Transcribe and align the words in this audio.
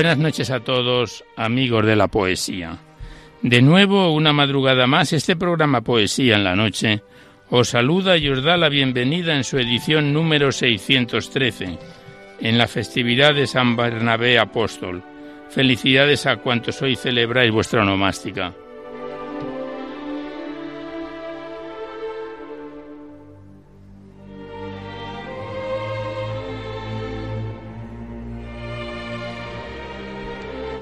Buenas 0.00 0.16
noches 0.16 0.50
a 0.50 0.60
todos, 0.60 1.26
amigos 1.36 1.84
de 1.84 1.94
la 1.94 2.08
poesía. 2.08 2.78
De 3.42 3.60
nuevo, 3.60 4.14
una 4.14 4.32
madrugada 4.32 4.86
más, 4.86 5.12
este 5.12 5.36
programa 5.36 5.82
Poesía 5.82 6.36
en 6.36 6.44
la 6.44 6.56
Noche 6.56 7.02
os 7.50 7.68
saluda 7.68 8.16
y 8.16 8.30
os 8.30 8.42
da 8.42 8.56
la 8.56 8.70
bienvenida 8.70 9.36
en 9.36 9.44
su 9.44 9.58
edición 9.58 10.14
número 10.14 10.52
613, 10.52 11.78
en 12.40 12.56
la 12.56 12.66
festividad 12.66 13.34
de 13.34 13.46
San 13.46 13.76
Bernabé 13.76 14.38
Apóstol. 14.38 15.02
Felicidades 15.50 16.24
a 16.24 16.36
cuantos 16.36 16.80
hoy 16.80 16.96
celebráis 16.96 17.52
vuestra 17.52 17.82
onomástica. 17.82 18.54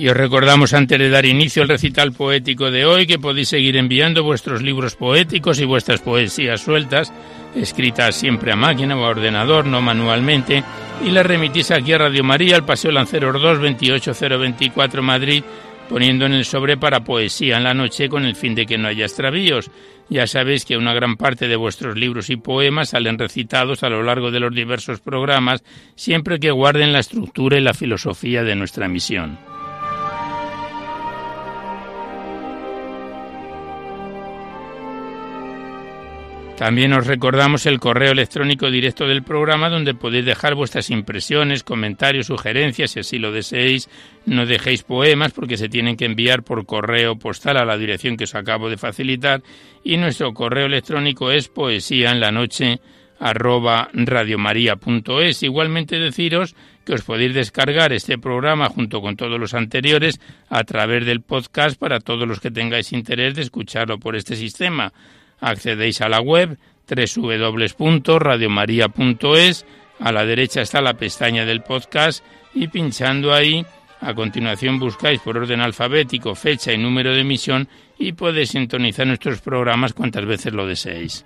Y 0.00 0.08
os 0.08 0.16
recordamos 0.16 0.72
antes 0.72 0.98
de 0.98 1.10
dar 1.10 1.26
inicio 1.26 1.60
al 1.60 1.68
recital 1.68 2.12
poético 2.12 2.70
de 2.70 2.86
hoy 2.86 3.06
que 3.06 3.18
podéis 3.18 3.50
seguir 3.50 3.76
enviando 3.76 4.24
vuestros 4.24 4.62
libros 4.62 4.96
poéticos 4.96 5.60
y 5.60 5.66
vuestras 5.66 6.00
poesías 6.00 6.62
sueltas, 6.62 7.12
escritas 7.54 8.14
siempre 8.14 8.50
a 8.50 8.56
máquina 8.56 8.96
o 8.96 9.04
a 9.04 9.10
ordenador, 9.10 9.66
no 9.66 9.82
manualmente, 9.82 10.64
y 11.04 11.10
las 11.10 11.26
remitís 11.26 11.70
aquí 11.70 11.92
a 11.92 11.98
Radio 11.98 12.24
María, 12.24 12.56
al 12.56 12.64
Paseo 12.64 12.90
Lanceros 12.92 13.42
2, 13.42 13.58
28024 13.58 15.02
Madrid, 15.02 15.44
poniendo 15.90 16.24
en 16.24 16.32
el 16.32 16.46
sobre 16.46 16.78
para 16.78 17.04
poesía 17.04 17.58
en 17.58 17.64
la 17.64 17.74
noche 17.74 18.08
con 18.08 18.24
el 18.24 18.36
fin 18.36 18.54
de 18.54 18.64
que 18.64 18.78
no 18.78 18.88
haya 18.88 19.04
extravíos. 19.04 19.70
Ya 20.08 20.26
sabéis 20.26 20.64
que 20.64 20.78
una 20.78 20.94
gran 20.94 21.18
parte 21.18 21.46
de 21.46 21.56
vuestros 21.56 21.94
libros 21.98 22.30
y 22.30 22.36
poemas 22.36 22.88
salen 22.88 23.18
recitados 23.18 23.82
a 23.82 23.90
lo 23.90 24.02
largo 24.02 24.30
de 24.30 24.40
los 24.40 24.54
diversos 24.54 25.00
programas, 25.00 25.62
siempre 25.94 26.40
que 26.40 26.52
guarden 26.52 26.94
la 26.94 27.00
estructura 27.00 27.58
y 27.58 27.60
la 27.60 27.74
filosofía 27.74 28.42
de 28.44 28.56
nuestra 28.56 28.88
misión. 28.88 29.49
También 36.60 36.92
os 36.92 37.06
recordamos 37.06 37.64
el 37.64 37.80
correo 37.80 38.12
electrónico 38.12 38.70
directo 38.70 39.06
del 39.06 39.22
programa 39.22 39.70
donde 39.70 39.94
podéis 39.94 40.26
dejar 40.26 40.54
vuestras 40.54 40.90
impresiones, 40.90 41.62
comentarios, 41.62 42.26
sugerencias, 42.26 42.90
si 42.90 43.00
así 43.00 43.18
lo 43.18 43.32
deseéis. 43.32 43.88
No 44.26 44.44
dejéis 44.44 44.82
poemas 44.82 45.32
porque 45.32 45.56
se 45.56 45.70
tienen 45.70 45.96
que 45.96 46.04
enviar 46.04 46.42
por 46.42 46.66
correo 46.66 47.16
postal 47.16 47.56
a 47.56 47.64
la 47.64 47.78
dirección 47.78 48.18
que 48.18 48.24
os 48.24 48.34
acabo 48.34 48.68
de 48.68 48.76
facilitar. 48.76 49.42
Y 49.82 49.96
nuestro 49.96 50.34
correo 50.34 50.66
electrónico 50.66 51.30
es 51.30 51.48
poesía 51.48 52.10
en 52.10 52.20
la 52.20 52.30
noche 52.30 52.78
arroba. 53.18 53.88
Igualmente 55.40 55.98
deciros 55.98 56.54
que 56.84 56.92
os 56.92 57.00
podéis 57.00 57.32
descargar 57.32 57.94
este 57.94 58.18
programa 58.18 58.68
junto 58.68 59.00
con 59.00 59.16
todos 59.16 59.40
los 59.40 59.54
anteriores 59.54 60.20
a 60.50 60.62
través 60.64 61.06
del 61.06 61.22
podcast 61.22 61.78
para 61.78 62.00
todos 62.00 62.28
los 62.28 62.38
que 62.38 62.50
tengáis 62.50 62.92
interés 62.92 63.34
de 63.34 63.40
escucharlo 63.40 63.98
por 63.98 64.14
este 64.14 64.36
sistema 64.36 64.92
accedéis 65.40 66.00
a 66.00 66.08
la 66.08 66.20
web 66.20 66.58
www.radiomaria.es, 66.88 69.66
a 69.98 70.12
la 70.12 70.24
derecha 70.24 70.62
está 70.62 70.80
la 70.80 70.94
pestaña 70.94 71.44
del 71.44 71.62
podcast 71.62 72.24
y 72.54 72.68
pinchando 72.68 73.32
ahí, 73.32 73.64
a 74.00 74.14
continuación 74.14 74.78
buscáis 74.78 75.20
por 75.20 75.36
orden 75.36 75.60
alfabético 75.60 76.34
fecha 76.34 76.72
y 76.72 76.78
número 76.78 77.12
de 77.12 77.20
emisión 77.20 77.68
y 77.98 78.12
podéis 78.12 78.50
sintonizar 78.50 79.06
nuestros 79.06 79.40
programas 79.40 79.92
cuantas 79.92 80.24
veces 80.24 80.52
lo 80.52 80.66
deseéis. 80.66 81.24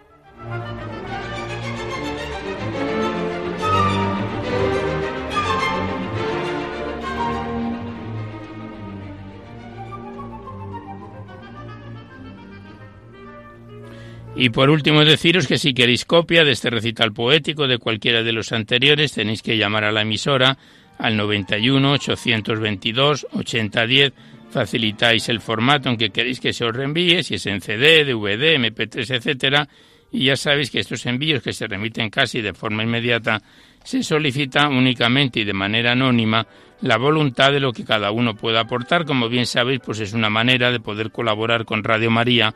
Y 14.37 14.51
por 14.51 14.69
último 14.69 15.05
deciros 15.05 15.47
que 15.47 15.59
si 15.59 15.75
queréis 15.75 16.05
copia 16.05 16.45
de 16.45 16.53
este 16.53 16.69
recital 16.69 17.13
poético 17.13 17.69
de 17.69 17.79
cualquiera 17.79 18.23
de 18.23 18.33
los 18.33 18.53
anteriores 18.53 19.13
tenéis 19.13 19.43
que 19.43 19.57
llamar 19.57 19.85
a 19.85 19.93
la 19.93 20.03
emisora 20.03 20.59
al 20.99 21.17
91 21.17 21.93
822 21.93 23.27
8010 23.33 24.13
facilitáis 24.51 25.29
el 25.29 25.41
formato 25.41 25.89
en 25.89 25.97
que 25.97 26.11
queréis 26.11 26.39
que 26.39 26.53
se 26.53 26.65
os 26.65 26.75
reenvíe, 26.75 27.25
si 27.25 27.35
es 27.35 27.47
en 27.47 27.61
CD, 27.61 28.05
DVD, 28.05 28.57
MP3, 28.57 29.17
etcétera, 29.17 29.69
y 30.13 30.27
ya 30.27 30.37
sabéis 30.37 30.71
que 30.71 30.79
estos 30.79 31.05
envíos 31.07 31.43
que 31.43 31.53
se 31.53 31.67
remiten 31.67 32.09
casi 32.09 32.41
de 32.41 32.55
forma 32.55 32.85
inmediata 32.85 33.43
se 33.83 34.05
solicita 34.05 34.69
únicamente 34.69 35.41
y 35.41 35.45
de 35.45 35.53
manera 35.53 35.93
anónima 35.93 36.47
la 36.83 36.99
voluntad 36.99 37.51
de 37.51 37.59
lo 37.59 37.73
que 37.73 37.85
cada 37.85 38.13
uno 38.13 38.37
pueda 38.37 38.61
aportar, 38.61 39.05
como 39.05 39.29
bien 39.29 39.47
sabéis, 39.47 39.81
pues 39.85 39.99
es 39.99 40.13
una 40.13 40.31
manera 40.31 40.71
de 40.71 40.79
poder 40.79 41.11
colaborar 41.11 41.65
con 41.65 41.83
Radio 41.83 42.13
María 42.13 42.55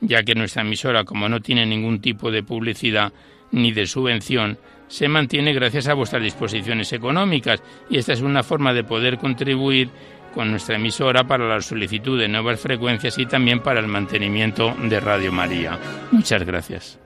ya 0.00 0.22
que 0.22 0.34
nuestra 0.34 0.62
emisora, 0.62 1.04
como 1.04 1.28
no 1.28 1.40
tiene 1.40 1.66
ningún 1.66 2.00
tipo 2.00 2.30
de 2.30 2.42
publicidad 2.42 3.12
ni 3.52 3.72
de 3.72 3.86
subvención, 3.86 4.58
se 4.88 5.08
mantiene 5.08 5.52
gracias 5.52 5.88
a 5.88 5.94
vuestras 5.94 6.22
disposiciones 6.22 6.92
económicas 6.92 7.62
y 7.88 7.98
esta 7.98 8.12
es 8.12 8.20
una 8.20 8.42
forma 8.42 8.72
de 8.72 8.84
poder 8.84 9.18
contribuir 9.18 9.90
con 10.34 10.50
nuestra 10.50 10.76
emisora 10.76 11.24
para 11.24 11.46
la 11.46 11.60
solicitud 11.60 12.18
de 12.18 12.28
nuevas 12.28 12.60
frecuencias 12.60 13.18
y 13.18 13.26
también 13.26 13.60
para 13.60 13.80
el 13.80 13.86
mantenimiento 13.86 14.74
de 14.82 15.00
Radio 15.00 15.32
María. 15.32 15.78
Muchas 16.12 16.44
gracias. 16.44 16.98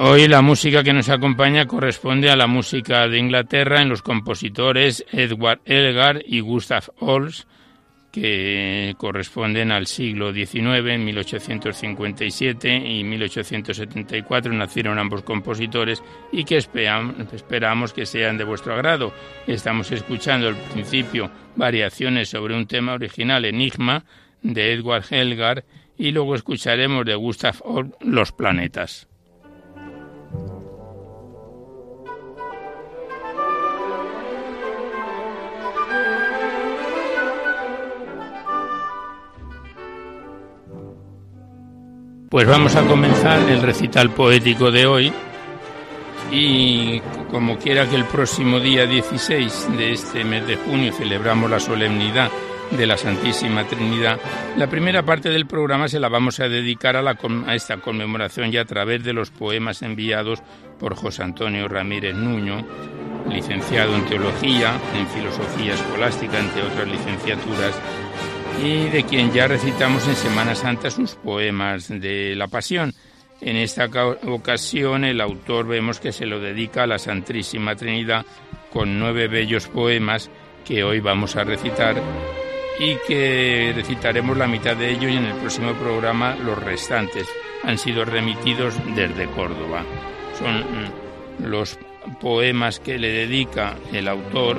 Hoy 0.00 0.28
la 0.28 0.42
música 0.42 0.84
que 0.84 0.92
nos 0.92 1.08
acompaña 1.08 1.66
corresponde 1.66 2.30
a 2.30 2.36
la 2.36 2.46
música 2.46 3.08
de 3.08 3.18
Inglaterra 3.18 3.82
en 3.82 3.88
los 3.88 4.00
compositores 4.00 5.04
Edward 5.10 5.58
Elgar 5.64 6.22
y 6.24 6.38
Gustav 6.38 6.84
Holst, 7.00 7.48
que 8.12 8.94
corresponden 8.96 9.72
al 9.72 9.88
siglo 9.88 10.32
XIX, 10.32 10.86
en 10.86 11.04
1857 11.04 12.76
y 12.76 13.02
1874 13.02 14.52
nacieron 14.52 15.00
ambos 15.00 15.24
compositores 15.24 16.00
y 16.30 16.44
que 16.44 16.58
esperamos 16.58 17.92
que 17.92 18.06
sean 18.06 18.38
de 18.38 18.44
vuestro 18.44 18.74
agrado. 18.74 19.12
Estamos 19.48 19.90
escuchando 19.90 20.46
al 20.46 20.54
principio 20.54 21.28
variaciones 21.56 22.28
sobre 22.28 22.54
un 22.54 22.68
tema 22.68 22.92
original, 22.92 23.44
Enigma, 23.44 24.04
de 24.42 24.74
Edward 24.74 25.06
Elgar, 25.10 25.64
y 25.96 26.12
luego 26.12 26.36
escucharemos 26.36 27.04
de 27.04 27.16
Gustav 27.16 27.56
Holst 27.64 27.94
Los 28.00 28.30
planetas. 28.30 29.08
Pues 42.30 42.46
vamos 42.46 42.76
a 42.76 42.86
comenzar 42.86 43.40
el 43.48 43.62
recital 43.62 44.10
poético 44.10 44.70
de 44.70 44.86
hoy 44.86 45.12
y 46.30 47.00
como 47.30 47.56
quiera 47.56 47.88
que 47.88 47.96
el 47.96 48.04
próximo 48.04 48.60
día 48.60 48.86
16 48.86 49.76
de 49.78 49.92
este 49.92 50.24
mes 50.24 50.46
de 50.46 50.56
junio 50.56 50.92
celebramos 50.92 51.50
la 51.50 51.58
solemnidad 51.58 52.30
de 52.70 52.86
la 52.86 52.96
Santísima 52.96 53.64
Trinidad, 53.66 54.18
la 54.56 54.68
primera 54.68 55.02
parte 55.02 55.30
del 55.30 55.46
programa 55.46 55.88
se 55.88 56.00
la 56.00 56.08
vamos 56.08 56.40
a 56.40 56.48
dedicar 56.48 56.96
a, 56.96 57.54
esta 57.54 57.78
conmemoración 57.78 58.52
y 58.52 58.56
a 58.56 58.64
través 58.64 59.02
de 59.04 59.12
los 59.12 59.30
poemas 59.30 59.82
enviados 59.82 60.42
por 60.78 60.94
José 60.94 61.22
Antonio 61.22 61.66
Ramírez 61.68 62.14
Nuño, 62.14 62.64
licenciado 63.28 63.94
en 63.94 64.04
Teología, 64.06 64.78
en 64.94 65.06
Filosofía 65.08 65.74
Escolástica, 65.74 66.38
entre 66.38 66.62
otras 66.62 66.88
licenciaturas, 66.88 67.80
y 68.62 68.88
de 68.88 69.04
quien 69.04 69.32
ya 69.32 69.46
recitamos 69.46 70.06
en 70.06 70.16
Semana 70.16 70.54
Santa 70.54 70.90
sus 70.90 71.14
poemas 71.14 71.88
de 71.88 72.34
la 72.36 72.48
Pasión. 72.48 72.92
En 73.40 73.56
esta 73.56 73.88
ocasión 74.26 75.04
el 75.04 75.20
autor 75.20 75.68
vemos 75.68 76.00
que 76.00 76.12
se 76.12 76.26
lo 76.26 76.40
dedica 76.40 76.82
a 76.82 76.88
la 76.88 76.98
Santísima 76.98 77.76
Trinidad 77.76 78.26
con 78.72 78.98
nueve 78.98 79.28
bellos 79.28 79.68
poemas 79.68 80.28
que 80.64 80.82
hoy 80.82 81.00
vamos 81.00 81.36
a 81.36 81.44
recitar 81.44 82.02
y 82.78 82.96
que 83.06 83.72
recitaremos 83.74 84.36
la 84.36 84.46
mitad 84.46 84.76
de 84.76 84.90
ellos 84.90 85.10
y 85.10 85.16
en 85.16 85.24
el 85.24 85.34
próximo 85.34 85.72
programa 85.74 86.36
los 86.36 86.62
restantes 86.62 87.26
han 87.64 87.78
sido 87.78 88.04
remitidos 88.04 88.74
desde 88.94 89.26
Córdoba. 89.26 89.84
Son 90.38 90.60
mm, 90.60 91.44
los 91.44 91.78
poemas 92.20 92.80
que 92.80 92.98
le 92.98 93.10
dedica 93.10 93.74
el 93.92 94.08
autor, 94.08 94.58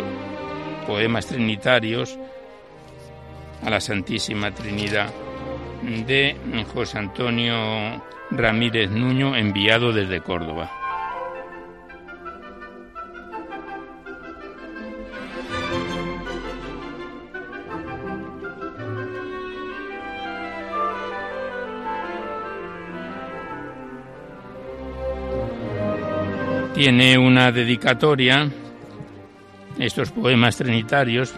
poemas 0.86 1.28
trinitarios, 1.28 2.18
a 3.64 3.70
la 3.70 3.82
Santísima 3.82 4.52
Trinidad 4.52 5.10
de 5.82 6.36
José 6.74 7.00
Antonio 7.00 8.02
Ramírez 8.32 8.90
Nuño, 8.90 9.36
enviado 9.36 9.92
desde 9.92 10.22
Córdoba. 10.22 10.79
Tiene 26.80 27.18
una 27.18 27.52
dedicatoria, 27.52 28.50
estos 29.78 30.12
poemas 30.12 30.56
trinitarios, 30.56 31.36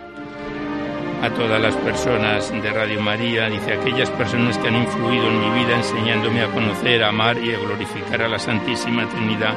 a 1.19 1.31
todas 1.31 1.59
las 1.59 1.75
personas 1.77 2.51
de 2.51 2.69
Radio 2.69 3.01
María, 3.01 3.49
dice 3.49 3.73
aquellas 3.73 4.11
personas 4.11 4.59
que 4.59 4.67
han 4.67 4.75
influido 4.75 5.27
en 5.27 5.39
mi 5.39 5.63
vida 5.63 5.77
enseñándome 5.77 6.43
a 6.43 6.51
conocer, 6.51 7.03
amar 7.03 7.39
y 7.39 7.55
a 7.55 7.57
glorificar 7.57 8.21
a 8.21 8.27
la 8.27 8.37
Santísima 8.37 9.09
Trinidad, 9.09 9.55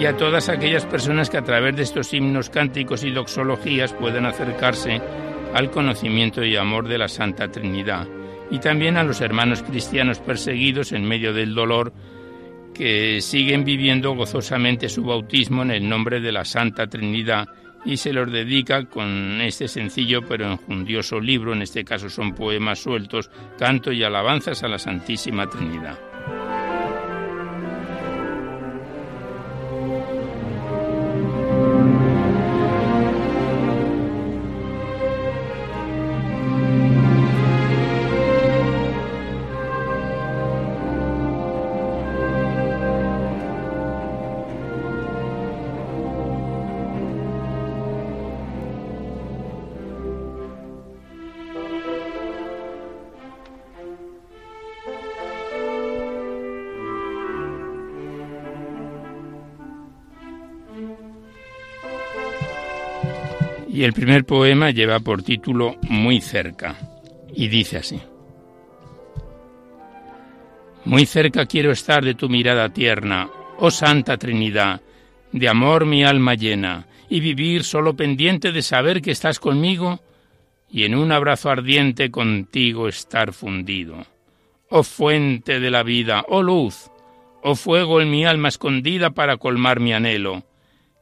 y 0.00 0.06
a 0.06 0.16
todas 0.16 0.48
aquellas 0.48 0.84
personas 0.84 1.30
que 1.30 1.38
a 1.38 1.44
través 1.44 1.76
de 1.76 1.84
estos 1.84 2.12
himnos, 2.12 2.50
cánticos 2.50 3.04
y 3.04 3.12
doxologías 3.12 3.92
puedan 3.92 4.26
acercarse 4.26 5.00
al 5.54 5.70
conocimiento 5.70 6.42
y 6.42 6.56
amor 6.56 6.88
de 6.88 6.98
la 6.98 7.06
Santa 7.06 7.52
Trinidad, 7.52 8.08
y 8.50 8.58
también 8.58 8.96
a 8.96 9.04
los 9.04 9.20
hermanos 9.20 9.62
cristianos 9.62 10.18
perseguidos 10.18 10.90
en 10.90 11.04
medio 11.04 11.32
del 11.32 11.54
dolor, 11.54 11.92
que 12.74 13.20
siguen 13.20 13.64
viviendo 13.64 14.14
gozosamente 14.14 14.88
su 14.88 15.04
bautismo 15.04 15.62
en 15.62 15.70
el 15.70 15.88
nombre 15.88 16.20
de 16.20 16.32
la 16.32 16.44
Santa 16.44 16.86
Trinidad, 16.86 17.48
y 17.86 17.96
se 17.98 18.12
los 18.12 18.30
dedica 18.32 18.84
con 18.86 19.40
este 19.40 19.68
sencillo 19.68 20.22
pero 20.26 20.50
enjundioso 20.50 21.20
libro, 21.20 21.52
en 21.52 21.62
este 21.62 21.84
caso 21.84 22.08
son 22.08 22.34
poemas 22.34 22.80
sueltos, 22.80 23.30
canto 23.58 23.92
y 23.92 24.02
alabanzas 24.02 24.62
a 24.62 24.68
la 24.68 24.78
Santísima 24.78 25.48
Trinidad. 25.48 26.13
Y 63.74 63.82
el 63.82 63.92
primer 63.92 64.24
poema 64.24 64.70
lleva 64.70 65.00
por 65.00 65.24
título 65.24 65.74
Muy 65.88 66.20
cerca 66.20 66.76
y 67.34 67.48
dice 67.48 67.78
así. 67.78 68.00
Muy 70.84 71.06
cerca 71.06 71.44
quiero 71.46 71.72
estar 71.72 72.04
de 72.04 72.14
tu 72.14 72.28
mirada 72.28 72.68
tierna, 72.68 73.28
oh 73.58 73.72
Santa 73.72 74.16
Trinidad, 74.16 74.80
de 75.32 75.48
amor 75.48 75.86
mi 75.86 76.04
alma 76.04 76.36
llena, 76.36 76.86
y 77.08 77.18
vivir 77.18 77.64
solo 77.64 77.96
pendiente 77.96 78.52
de 78.52 78.62
saber 78.62 79.02
que 79.02 79.10
estás 79.10 79.40
conmigo 79.40 79.98
y 80.70 80.84
en 80.84 80.94
un 80.94 81.10
abrazo 81.10 81.50
ardiente 81.50 82.12
contigo 82.12 82.86
estar 82.86 83.32
fundido. 83.32 84.06
Oh 84.68 84.84
fuente 84.84 85.58
de 85.58 85.70
la 85.72 85.82
vida, 85.82 86.24
oh 86.28 86.44
luz, 86.44 86.92
oh 87.42 87.56
fuego 87.56 88.00
en 88.00 88.08
mi 88.08 88.24
alma 88.24 88.50
escondida 88.50 89.10
para 89.10 89.36
colmar 89.36 89.80
mi 89.80 89.92
anhelo, 89.92 90.44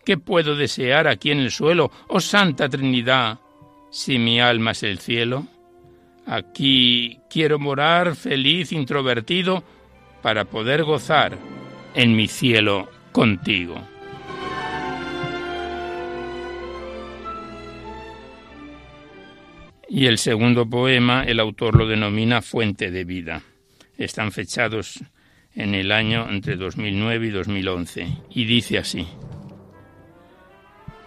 ¿Qué 0.05 0.19
puedo 0.19 0.57
desear 0.57 1.07
aquí 1.07 1.31
en 1.31 1.39
el 1.39 1.51
suelo, 1.51 1.91
oh 2.09 2.21
Santa 2.21 2.69
Trinidad, 2.69 3.39
si 3.91 4.19
mi 4.19 4.41
alma 4.41 4.73
es 4.73 4.83
el 4.83 4.99
cielo? 4.99 5.47
Aquí 6.27 7.21
quiero 7.31 7.59
morar 7.59 8.17
feliz, 8.17 8.73
introvertido, 8.73 9.63
para 10.21 10.45
poder 10.45 10.83
gozar 10.85 11.39
en 11.95 12.17
mi 12.17 12.27
cielo 12.27 12.89
contigo. 13.13 13.77
Y 19.89 20.07
el 20.07 20.19
segundo 20.19 20.69
poema, 20.69 21.23
el 21.25 21.39
autor 21.39 21.77
lo 21.77 21.87
denomina 21.87 22.41
Fuente 22.41 22.91
de 22.91 23.05
Vida. 23.05 23.43
Están 23.99 24.33
fechados 24.33 25.05
en 25.55 25.75
el 25.75 25.93
año 25.93 26.29
entre 26.31 26.57
2009 26.57 27.27
y 27.27 27.31
2011. 27.31 28.09
Y 28.31 28.45
dice 28.47 28.79
así. 28.79 29.07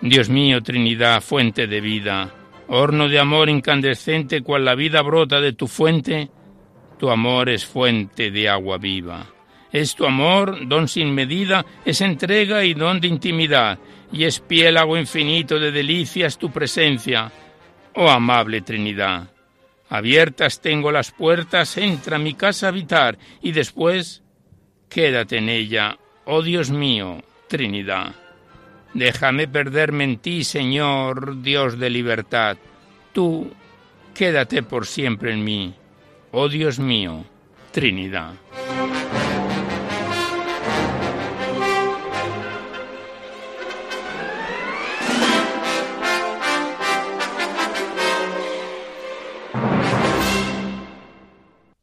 Dios 0.01 0.29
mío, 0.29 0.61
Trinidad, 0.61 1.21
fuente 1.21 1.67
de 1.67 1.81
vida, 1.81 2.33
horno 2.67 3.07
de 3.07 3.19
amor 3.19 3.49
incandescente, 3.49 4.41
cual 4.41 4.65
la 4.65 4.75
vida 4.75 5.01
brota 5.01 5.39
de 5.39 5.53
tu 5.53 5.67
fuente, 5.67 6.29
tu 6.99 7.09
amor 7.09 7.49
es 7.49 7.65
fuente 7.65 8.31
de 8.31 8.49
agua 8.49 8.77
viva. 8.77 9.27
Es 9.71 9.95
tu 9.95 10.05
amor, 10.05 10.67
don 10.67 10.87
sin 10.87 11.13
medida, 11.13 11.65
es 11.83 12.01
entrega 12.01 12.63
y 12.63 12.73
don 12.73 12.99
de 12.99 13.07
intimidad, 13.07 13.79
y 14.11 14.25
es 14.25 14.39
piélago 14.39 14.97
infinito 14.97 15.59
de 15.59 15.71
delicias 15.71 16.37
tu 16.37 16.51
presencia, 16.51 17.31
oh 17.95 18.09
amable 18.09 18.61
Trinidad. 18.61 19.29
Abiertas 19.89 20.61
tengo 20.61 20.91
las 20.91 21.11
puertas, 21.11 21.77
entra 21.77 22.17
a 22.17 22.19
mi 22.19 22.33
casa 22.33 22.67
a 22.67 22.69
habitar, 22.69 23.17
y 23.41 23.51
después 23.51 24.23
quédate 24.89 25.37
en 25.37 25.49
ella, 25.49 25.97
oh 26.25 26.41
Dios 26.41 26.69
mío, 26.69 27.23
Trinidad. 27.47 28.15
Déjame 28.95 29.49
perderme 29.49 30.05
en 30.05 30.17
ti, 30.19 30.45
Señor, 30.45 31.41
Dios 31.41 31.77
de 31.77 31.89
libertad. 31.89 32.55
Tú, 33.11 33.51
quédate 34.13 34.63
por 34.63 34.87
siempre 34.87 35.33
en 35.33 35.43
mí. 35.43 35.75
Oh 36.31 36.47
Dios 36.47 36.79
mío, 36.79 37.25
Trinidad. 37.73 38.35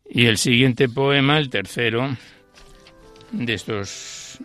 Y 0.09 0.27
el 0.27 0.39
siguiente 0.39 0.89
poema, 0.89 1.37
el 1.37 1.51
tercero, 1.51 2.17
de 3.33 3.53
estos 3.53 4.39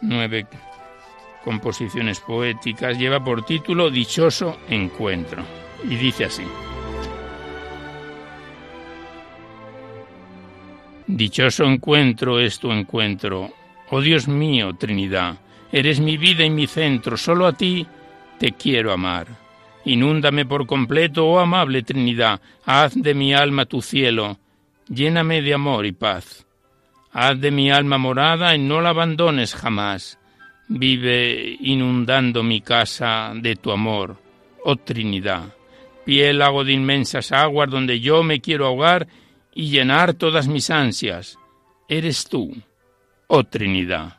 nueve 0.00 0.46
composiciones 1.46 2.18
poéticas, 2.18 2.98
lleva 2.98 3.22
por 3.22 3.44
título 3.44 3.88
Dichoso 3.88 4.58
Encuentro. 4.68 5.44
Y 5.88 5.94
dice 5.94 6.24
así. 6.24 6.42
Dichoso 11.06 11.62
encuentro 11.62 12.40
es 12.40 12.58
tu 12.58 12.72
encuentro. 12.72 13.52
Oh 13.90 14.00
Dios 14.00 14.26
mío, 14.26 14.72
Trinidad, 14.74 15.38
eres 15.70 16.00
mi 16.00 16.16
vida 16.16 16.44
y 16.44 16.50
mi 16.50 16.66
centro, 16.66 17.16
solo 17.16 17.46
a 17.46 17.52
ti 17.52 17.86
te 18.40 18.50
quiero 18.50 18.92
amar. 18.92 19.28
Inúndame 19.84 20.46
por 20.46 20.66
completo, 20.66 21.28
oh 21.28 21.38
amable 21.38 21.84
Trinidad, 21.84 22.40
haz 22.64 23.00
de 23.00 23.14
mi 23.14 23.32
alma 23.32 23.66
tu 23.66 23.82
cielo, 23.82 24.38
lléname 24.88 25.42
de 25.42 25.54
amor 25.54 25.86
y 25.86 25.92
paz. 25.92 26.44
Haz 27.12 27.40
de 27.40 27.52
mi 27.52 27.70
alma 27.70 27.98
morada 27.98 28.56
y 28.56 28.58
no 28.58 28.80
la 28.80 28.88
abandones 28.88 29.54
jamás. 29.54 30.18
Vive 30.68 31.56
inundando 31.60 32.42
mi 32.42 32.60
casa 32.60 33.32
de 33.34 33.54
tu 33.54 33.70
amor, 33.70 34.16
oh 34.64 34.76
Trinidad, 34.76 35.54
piélago 36.04 36.64
de 36.64 36.72
inmensas 36.72 37.30
aguas 37.30 37.70
donde 37.70 38.00
yo 38.00 38.24
me 38.24 38.40
quiero 38.40 38.66
ahogar 38.66 39.06
y 39.54 39.70
llenar 39.70 40.14
todas 40.14 40.48
mis 40.48 40.70
ansias. 40.70 41.38
Eres 41.88 42.28
tú, 42.28 42.52
oh 43.28 43.44
Trinidad. 43.44 44.16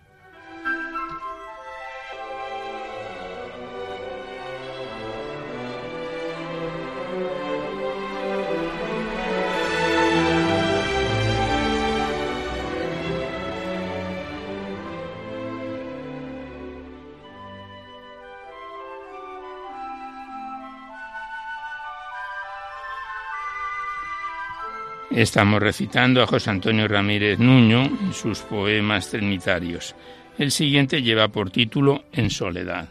Estamos 25.18 25.60
recitando 25.60 26.22
a 26.22 26.28
José 26.28 26.52
Antonio 26.52 26.88
Ramírez 26.88 27.40
Nuño 27.40 27.86
en 27.86 28.14
sus 28.14 28.42
poemas 28.42 29.10
trinitarios. 29.10 29.96
El 30.38 30.52
siguiente 30.52 31.02
lleva 31.02 31.28
por 31.30 31.50
título 31.50 32.04
En 32.12 32.30
soledad. 32.30 32.88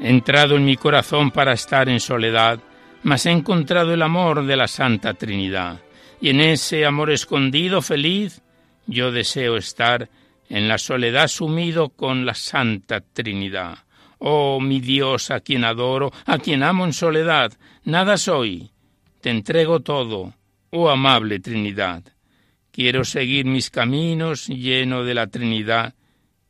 He 0.00 0.08
entrado 0.08 0.56
en 0.56 0.64
mi 0.64 0.78
corazón 0.78 1.30
para 1.30 1.52
estar 1.52 1.90
en 1.90 2.00
soledad, 2.00 2.58
mas 3.02 3.26
he 3.26 3.32
encontrado 3.32 3.92
el 3.92 4.00
amor 4.00 4.46
de 4.46 4.56
la 4.56 4.66
Santa 4.66 5.12
Trinidad, 5.12 5.82
y 6.22 6.30
en 6.30 6.40
ese 6.40 6.86
amor 6.86 7.10
escondido, 7.10 7.82
feliz, 7.82 8.40
yo 8.86 9.12
deseo 9.12 9.58
estar 9.58 10.08
en 10.48 10.68
la 10.68 10.78
soledad 10.78 11.28
sumido 11.28 11.90
con 11.90 12.24
la 12.24 12.32
Santa 12.32 13.02
Trinidad 13.02 13.80
Oh 14.24 14.60
mi 14.60 14.78
Dios, 14.78 15.32
a 15.32 15.40
quien 15.40 15.64
adoro, 15.64 16.12
a 16.26 16.38
quien 16.38 16.62
amo 16.62 16.84
en 16.84 16.92
soledad, 16.92 17.52
nada 17.82 18.16
soy, 18.16 18.70
te 19.20 19.30
entrego 19.30 19.80
todo, 19.80 20.34
oh 20.70 20.90
amable 20.90 21.40
Trinidad. 21.40 22.04
Quiero 22.70 23.04
seguir 23.04 23.46
mis 23.46 23.68
caminos 23.68 24.46
lleno 24.46 25.02
de 25.02 25.14
la 25.14 25.26
Trinidad 25.26 25.94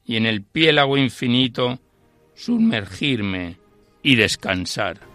y 0.05 0.17
en 0.17 0.27
el 0.27 0.43
piélago 0.43 0.99
infinito 0.99 1.79
sumergirme 2.35 3.57
y 4.03 4.17
descansar. 4.17 5.12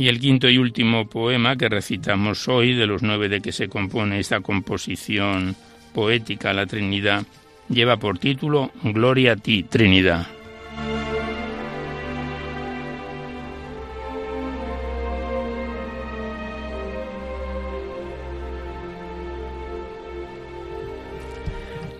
Y 0.00 0.08
el 0.08 0.18
quinto 0.18 0.48
y 0.48 0.56
último 0.56 1.06
poema 1.10 1.56
que 1.56 1.68
recitamos 1.68 2.48
hoy, 2.48 2.72
de 2.72 2.86
los 2.86 3.02
nueve 3.02 3.28
de 3.28 3.42
que 3.42 3.52
se 3.52 3.68
compone 3.68 4.18
esta 4.18 4.40
composición 4.40 5.54
poética, 5.92 6.54
la 6.54 6.64
Trinidad, 6.64 7.26
lleva 7.68 7.98
por 7.98 8.18
título 8.18 8.70
Gloria 8.82 9.32
a 9.32 9.36
ti, 9.36 9.62
Trinidad. 9.64 10.26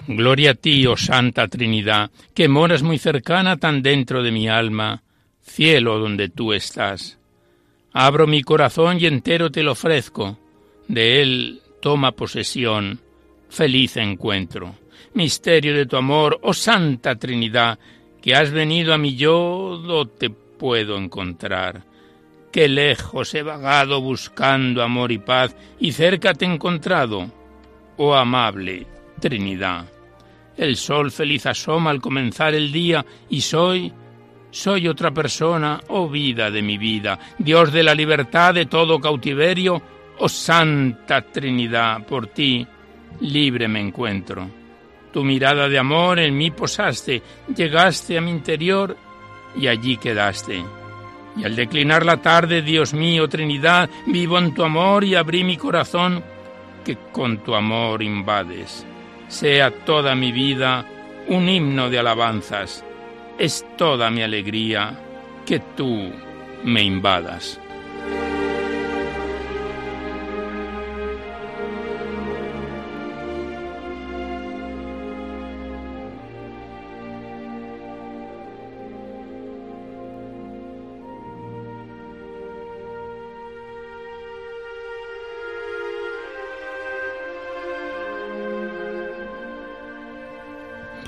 Gloria 0.06 0.52
a 0.52 0.54
ti, 0.54 0.86
oh 0.86 0.96
Santa 0.96 1.48
Trinidad, 1.48 2.10
que 2.32 2.48
moras 2.48 2.82
muy 2.82 2.96
cercana 2.96 3.58
tan 3.58 3.82
dentro 3.82 4.22
de 4.22 4.32
mi 4.32 4.48
alma, 4.48 5.02
cielo 5.42 5.98
donde 5.98 6.30
tú 6.30 6.54
estás. 6.54 7.19
Abro 7.92 8.26
mi 8.26 8.42
corazón 8.42 8.98
y 9.00 9.06
entero 9.06 9.50
te 9.50 9.62
lo 9.62 9.72
ofrezco. 9.72 10.38
De 10.86 11.22
él 11.22 11.60
toma 11.80 12.12
posesión. 12.12 13.00
Feliz 13.48 13.96
encuentro. 13.96 14.76
Misterio 15.14 15.74
de 15.74 15.86
tu 15.86 15.96
amor, 15.96 16.38
oh 16.42 16.54
Santa 16.54 17.16
Trinidad, 17.16 17.78
que 18.22 18.34
has 18.34 18.52
venido 18.52 18.94
a 18.94 18.98
mi 18.98 19.16
yo, 19.16 20.06
te 20.18 20.30
puedo 20.30 20.96
encontrar. 20.96 21.82
Qué 22.52 22.68
lejos 22.68 23.34
he 23.34 23.42
vagado 23.42 24.00
buscando 24.00 24.82
amor 24.82 25.10
y 25.10 25.18
paz, 25.18 25.56
y 25.80 25.92
cerca 25.92 26.34
te 26.34 26.44
he 26.44 26.52
encontrado, 26.52 27.28
oh 27.96 28.14
amable 28.14 28.86
Trinidad. 29.20 29.86
El 30.56 30.76
sol 30.76 31.10
feliz 31.10 31.46
asoma 31.46 31.90
al 31.90 32.00
comenzar 32.00 32.54
el 32.54 32.70
día, 32.70 33.04
y 33.28 33.40
soy 33.40 33.92
soy 34.50 34.88
otra 34.88 35.10
persona, 35.12 35.80
oh 35.88 36.08
vida 36.08 36.50
de 36.50 36.62
mi 36.62 36.76
vida, 36.76 37.18
Dios 37.38 37.72
de 37.72 37.82
la 37.82 37.94
libertad 37.94 38.54
de 38.54 38.66
todo 38.66 39.00
cautiverio, 39.00 39.80
oh 40.18 40.28
Santa 40.28 41.22
Trinidad, 41.22 42.04
por 42.04 42.28
ti 42.28 42.66
libre 43.20 43.68
me 43.68 43.80
encuentro. 43.80 44.48
Tu 45.12 45.24
mirada 45.24 45.68
de 45.68 45.78
amor 45.78 46.18
en 46.18 46.36
mí 46.36 46.50
posaste, 46.50 47.22
llegaste 47.54 48.18
a 48.18 48.20
mi 48.20 48.30
interior 48.30 48.96
y 49.56 49.66
allí 49.66 49.96
quedaste. 49.96 50.62
Y 51.36 51.44
al 51.44 51.54
declinar 51.54 52.04
la 52.04 52.16
tarde, 52.18 52.62
Dios 52.62 52.92
mío, 52.92 53.28
Trinidad, 53.28 53.88
vivo 54.06 54.38
en 54.38 54.52
tu 54.52 54.64
amor 54.64 55.04
y 55.04 55.14
abrí 55.14 55.44
mi 55.44 55.56
corazón 55.56 56.22
que 56.84 56.96
con 57.12 57.38
tu 57.38 57.54
amor 57.54 58.02
invades. 58.02 58.84
Sea 59.28 59.70
toda 59.70 60.14
mi 60.14 60.32
vida 60.32 60.84
un 61.28 61.48
himno 61.48 61.88
de 61.88 61.98
alabanzas 61.98 62.84
es 63.40 63.64
toda 63.78 64.10
mi 64.10 64.22
alegría 64.22 64.92
que 65.46 65.60
tú 65.74 66.12
me 66.62 66.82
invadas. 66.82 67.58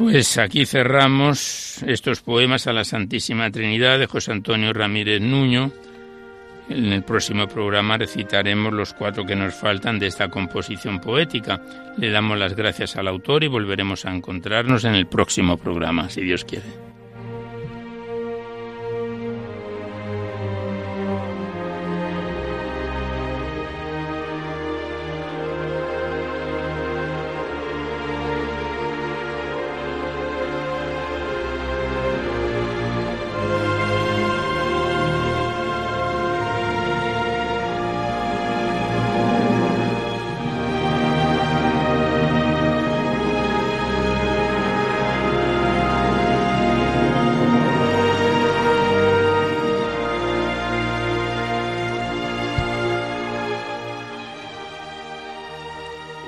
Pues 0.02 0.36
aquí 0.36 0.66
cerramos 0.66 1.80
estos 1.86 2.22
poemas 2.22 2.66
a 2.66 2.72
la 2.72 2.82
Santísima 2.82 3.52
Trinidad 3.52 4.00
de 4.00 4.08
José 4.08 4.32
Antonio 4.32 4.72
Ramírez 4.72 5.20
Nuño. 5.20 5.70
En 6.68 6.92
el 6.92 7.04
próximo 7.04 7.46
programa 7.46 7.98
recitaremos 7.98 8.72
los 8.72 8.94
cuatro 8.94 9.24
que 9.24 9.36
nos 9.36 9.54
faltan 9.54 10.00
de 10.00 10.08
esta 10.08 10.28
composición 10.28 10.98
poética. 10.98 11.62
Le 11.98 12.10
damos 12.10 12.36
las 12.36 12.56
gracias 12.56 12.96
al 12.96 13.06
autor 13.06 13.44
y 13.44 13.46
volveremos 13.46 14.04
a 14.04 14.12
encontrarnos 14.12 14.82
en 14.84 14.96
el 14.96 15.06
próximo 15.06 15.56
programa, 15.56 16.10
si 16.10 16.22
Dios 16.22 16.44
quiere. 16.44 16.91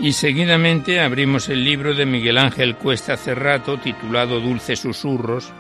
Y 0.05 0.13
seguidamente 0.13 1.01
abrimos 1.01 1.49
el 1.49 1.65
libro 1.65 1.95
de 1.95 2.05
Miguel 2.05 2.37
Ángel 2.37 2.77
Cuesta 2.77 3.17
Cerrato 3.17 3.79
titulado 3.79 4.39
Dulces 4.39 4.81
Susurros, 4.81 5.51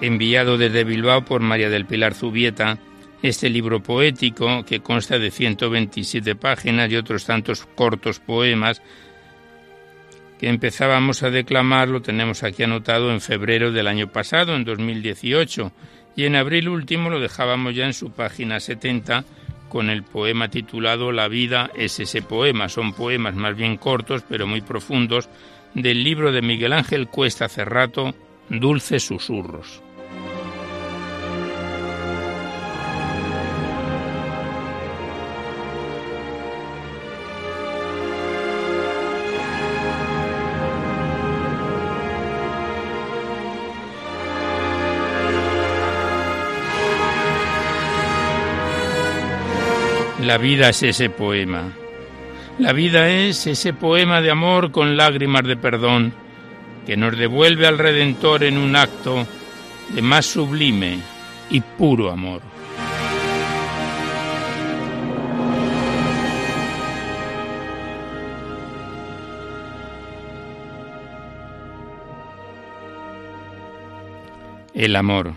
enviado 0.00 0.56
desde 0.56 0.84
Bilbao 0.84 1.24
por 1.24 1.40
María 1.40 1.68
del 1.68 1.84
Pilar 1.84 2.14
Zubieta, 2.14 2.78
este 3.24 3.50
libro 3.50 3.82
poético 3.82 4.64
que 4.64 4.78
consta 4.78 5.18
de 5.18 5.32
127 5.32 6.36
páginas 6.36 6.92
y 6.92 6.94
otros 6.94 7.24
tantos 7.24 7.66
cortos 7.74 8.20
poemas 8.20 8.82
que 10.38 10.48
empezábamos 10.48 11.24
a 11.24 11.30
declamar, 11.30 11.88
lo 11.88 12.00
tenemos 12.00 12.44
aquí 12.44 12.62
anotado 12.62 13.10
en 13.10 13.20
febrero 13.20 13.72
del 13.72 13.88
año 13.88 14.12
pasado, 14.12 14.54
en 14.54 14.62
2018, 14.62 15.72
y 16.14 16.26
en 16.26 16.36
abril 16.36 16.68
último 16.68 17.10
lo 17.10 17.18
dejábamos 17.18 17.74
ya 17.74 17.86
en 17.86 17.94
su 17.94 18.12
página 18.12 18.60
70 18.60 19.24
con 19.68 19.90
el 19.90 20.02
poema 20.02 20.48
titulado 20.48 21.12
La 21.12 21.28
vida 21.28 21.70
es 21.74 22.00
ese 22.00 22.22
poema. 22.22 22.68
Son 22.68 22.92
poemas 22.92 23.34
más 23.34 23.56
bien 23.56 23.76
cortos, 23.76 24.24
pero 24.28 24.46
muy 24.46 24.60
profundos, 24.60 25.28
del 25.74 26.02
libro 26.02 26.32
de 26.32 26.42
Miguel 26.42 26.72
Ángel 26.72 27.08
Cuesta 27.08 27.48
Cerrato, 27.48 28.14
Dulces 28.48 29.04
Susurros. 29.06 29.82
La 50.22 50.36
vida 50.36 50.70
es 50.70 50.82
ese 50.82 51.10
poema. 51.10 51.72
La 52.58 52.72
vida 52.72 53.08
es 53.08 53.46
ese 53.46 53.72
poema 53.72 54.20
de 54.20 54.32
amor 54.32 54.72
con 54.72 54.96
lágrimas 54.96 55.44
de 55.44 55.56
perdón 55.56 56.12
que 56.84 56.96
nos 56.96 57.16
devuelve 57.16 57.68
al 57.68 57.78
Redentor 57.78 58.42
en 58.42 58.58
un 58.58 58.74
acto 58.74 59.24
de 59.90 60.02
más 60.02 60.26
sublime 60.26 60.98
y 61.50 61.60
puro 61.60 62.10
amor. 62.10 62.42
El 74.74 74.96
amor. 74.96 75.34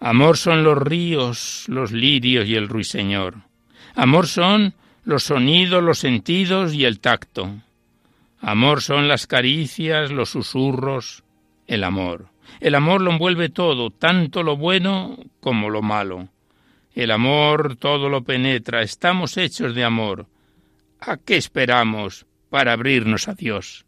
Amor 0.00 0.36
son 0.36 0.64
los 0.64 0.78
ríos, 0.78 1.64
los 1.68 1.92
lirios 1.92 2.48
y 2.48 2.56
el 2.56 2.68
ruiseñor. 2.68 3.49
Amor 3.94 4.26
son 4.26 4.74
los 5.04 5.24
sonidos, 5.24 5.82
los 5.82 5.98
sentidos 5.98 6.74
y 6.74 6.84
el 6.84 7.00
tacto. 7.00 7.50
Amor 8.40 8.82
son 8.82 9.08
las 9.08 9.26
caricias, 9.26 10.10
los 10.10 10.30
susurros, 10.30 11.24
el 11.66 11.84
amor. 11.84 12.26
El 12.60 12.74
amor 12.74 13.00
lo 13.00 13.12
envuelve 13.12 13.48
todo, 13.48 13.90
tanto 13.90 14.42
lo 14.42 14.56
bueno 14.56 15.18
como 15.40 15.70
lo 15.70 15.82
malo. 15.82 16.28
El 16.94 17.10
amor 17.10 17.76
todo 17.76 18.08
lo 18.08 18.22
penetra, 18.24 18.82
estamos 18.82 19.36
hechos 19.36 19.74
de 19.74 19.84
amor. 19.84 20.26
¿A 21.00 21.16
qué 21.16 21.36
esperamos 21.36 22.26
para 22.50 22.72
abrirnos 22.72 23.28
a 23.28 23.34
Dios? 23.34 23.86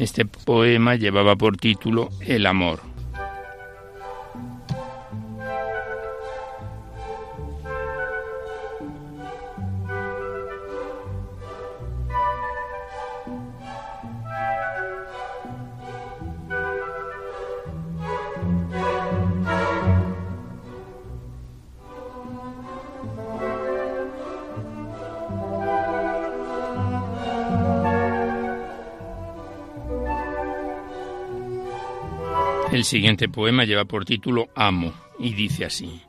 Este 0.00 0.24
poema 0.24 0.94
llevaba 0.94 1.36
por 1.36 1.58
título 1.58 2.08
El 2.20 2.46
amor. 2.46 2.89
El 32.72 32.84
siguiente 32.84 33.28
poema 33.28 33.64
lleva 33.64 33.84
por 33.84 34.04
título 34.04 34.48
Amo 34.54 34.92
y 35.18 35.34
dice 35.34 35.64
así. 35.64 36.00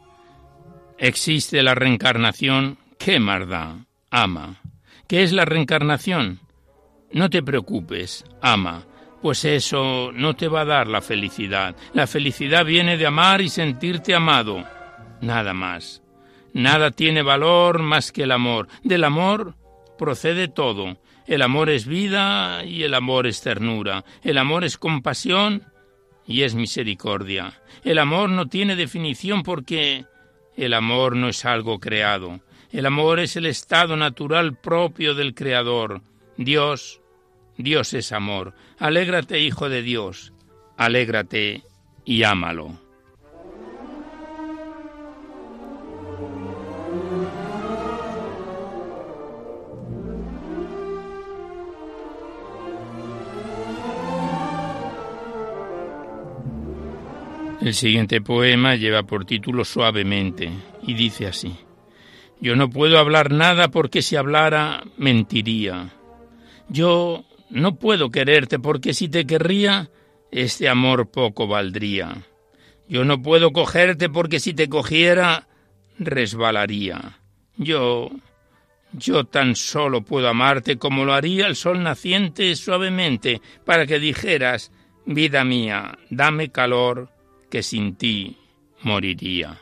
Existe 0.99 1.63
la 1.63 1.73
reencarnación, 1.73 2.77
¿qué 2.99 3.19
más 3.19 3.47
Ama. 4.11 4.61
¿Qué 5.07 5.23
es 5.23 5.31
la 5.31 5.43
reencarnación? 5.45 6.39
No 7.11 7.31
te 7.31 7.41
preocupes, 7.41 8.23
ama, 8.41 8.85
pues 9.21 9.43
eso 9.43 10.11
no 10.13 10.35
te 10.35 10.47
va 10.47 10.61
a 10.61 10.65
dar 10.65 10.87
la 10.87 11.01
felicidad. 11.01 11.75
La 11.93 12.05
felicidad 12.05 12.63
viene 12.63 12.95
de 12.95 13.07
amar 13.07 13.41
y 13.41 13.49
sentirte 13.49 14.13
amado. 14.13 14.63
Nada 15.19 15.53
más. 15.53 16.03
Nada 16.53 16.91
tiene 16.91 17.23
valor 17.23 17.81
más 17.81 18.11
que 18.11 18.23
el 18.23 18.31
amor. 18.31 18.67
Del 18.83 19.03
amor 19.03 19.55
procede 19.97 20.47
todo. 20.47 20.97
El 21.25 21.41
amor 21.41 21.69
es 21.69 21.87
vida 21.87 22.63
y 22.65 22.83
el 22.83 22.93
amor 22.93 23.25
es 23.25 23.41
ternura. 23.41 24.05
El 24.23 24.37
amor 24.37 24.63
es 24.63 24.77
compasión 24.77 25.70
y 26.25 26.43
es 26.43 26.55
misericordia. 26.55 27.61
El 27.83 27.99
amor 27.99 28.29
no 28.29 28.47
tiene 28.47 28.75
definición 28.75 29.43
porque 29.43 30.05
el 30.55 30.73
amor 30.73 31.15
no 31.15 31.29
es 31.29 31.45
algo 31.45 31.79
creado. 31.79 32.41
El 32.71 32.85
amor 32.85 33.19
es 33.19 33.35
el 33.35 33.45
estado 33.45 33.97
natural 33.97 34.55
propio 34.55 35.13
del 35.13 35.33
Creador. 35.35 36.01
Dios, 36.37 37.01
Dios 37.57 37.93
es 37.93 38.11
amor. 38.11 38.53
Alégrate, 38.79 39.39
Hijo 39.39 39.69
de 39.69 39.81
Dios. 39.81 40.33
Alégrate 40.77 41.63
y 42.05 42.23
ámalo. 42.23 42.80
El 57.61 57.75
siguiente 57.75 58.21
poema 58.21 58.75
lleva 58.75 59.03
por 59.03 59.25
título 59.25 59.63
Suavemente 59.63 60.49
y 60.81 60.95
dice 60.95 61.27
así. 61.27 61.55
Yo 62.39 62.55
no 62.55 62.71
puedo 62.71 62.97
hablar 62.97 63.31
nada 63.31 63.67
porque 63.67 64.01
si 64.01 64.15
hablara 64.15 64.83
mentiría. 64.97 65.93
Yo 66.69 67.23
no 67.51 67.75
puedo 67.75 68.09
quererte 68.09 68.57
porque 68.57 68.95
si 68.95 69.09
te 69.09 69.27
querría, 69.27 69.91
este 70.31 70.69
amor 70.69 71.11
poco 71.11 71.45
valdría. 71.45 72.23
Yo 72.89 73.05
no 73.05 73.21
puedo 73.21 73.51
cogerte 73.51 74.09
porque 74.09 74.39
si 74.39 74.55
te 74.55 74.67
cogiera, 74.67 75.47
resbalaría. 75.99 77.19
Yo, 77.57 78.09
yo 78.91 79.25
tan 79.25 79.55
solo 79.55 80.01
puedo 80.01 80.27
amarte 80.29 80.79
como 80.79 81.05
lo 81.05 81.13
haría 81.13 81.45
el 81.45 81.55
sol 81.55 81.83
naciente 81.83 82.55
suavemente, 82.55 83.39
para 83.65 83.85
que 83.85 83.99
dijeras, 83.99 84.71
vida 85.05 85.43
mía, 85.43 85.99
dame 86.09 86.49
calor, 86.49 87.09
que 87.51 87.61
sin 87.61 87.95
ti 87.95 88.37
moriría. 88.81 89.59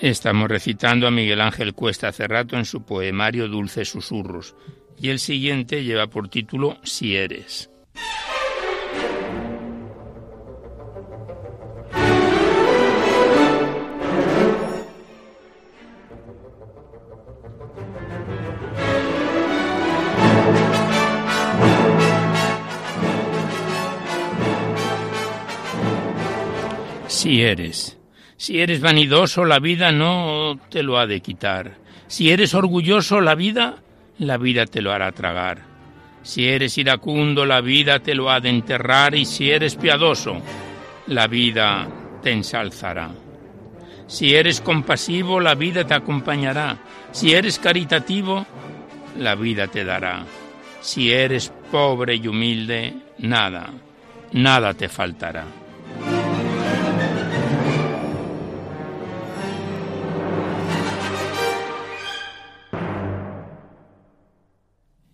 Estamos 0.00 0.48
recitando 0.48 1.06
a 1.06 1.10
Miguel 1.10 1.40
Ángel 1.40 1.74
Cuesta 1.74 2.08
hace 2.08 2.28
rato 2.28 2.56
en 2.56 2.66
su 2.66 2.84
poemario 2.84 3.48
Dulces 3.48 3.88
Susurros, 3.88 4.54
y 4.98 5.08
el 5.08 5.18
siguiente 5.18 5.82
lleva 5.82 6.08
por 6.08 6.28
título 6.28 6.76
Si 6.82 7.16
eres. 7.16 7.71
Si 27.32 27.40
eres. 27.40 27.98
Si 28.36 28.60
eres 28.60 28.82
vanidoso, 28.82 29.46
la 29.46 29.58
vida 29.58 29.90
no 29.90 30.60
te 30.68 30.82
lo 30.82 30.98
ha 30.98 31.06
de 31.06 31.22
quitar. 31.22 31.78
Si 32.06 32.30
eres 32.30 32.52
orgulloso, 32.52 33.22
la 33.22 33.34
vida 33.34 33.76
la 34.18 34.36
vida 34.36 34.66
te 34.66 34.82
lo 34.82 34.92
hará 34.92 35.12
tragar. 35.12 35.62
Si 36.22 36.46
eres 36.46 36.76
iracundo, 36.76 37.46
la 37.46 37.62
vida 37.62 38.00
te 38.00 38.14
lo 38.14 38.30
ha 38.30 38.38
de 38.38 38.50
enterrar, 38.50 39.14
y 39.14 39.24
si 39.24 39.50
eres 39.50 39.76
piadoso, 39.76 40.42
la 41.06 41.26
vida 41.26 41.88
te 42.22 42.32
ensalzará. 42.32 43.08
Si 44.06 44.34
eres 44.34 44.60
compasivo, 44.60 45.40
la 45.40 45.54
vida 45.54 45.86
te 45.86 45.94
acompañará. 45.94 46.76
Si 47.12 47.32
eres 47.32 47.58
caritativo, 47.58 48.44
la 49.18 49.36
vida 49.36 49.68
te 49.68 49.86
dará. 49.86 50.26
Si 50.82 51.10
eres 51.10 51.50
pobre 51.70 52.14
y 52.16 52.28
humilde, 52.28 52.92
nada, 53.20 53.70
nada 54.32 54.74
te 54.74 54.90
faltará. 54.90 55.61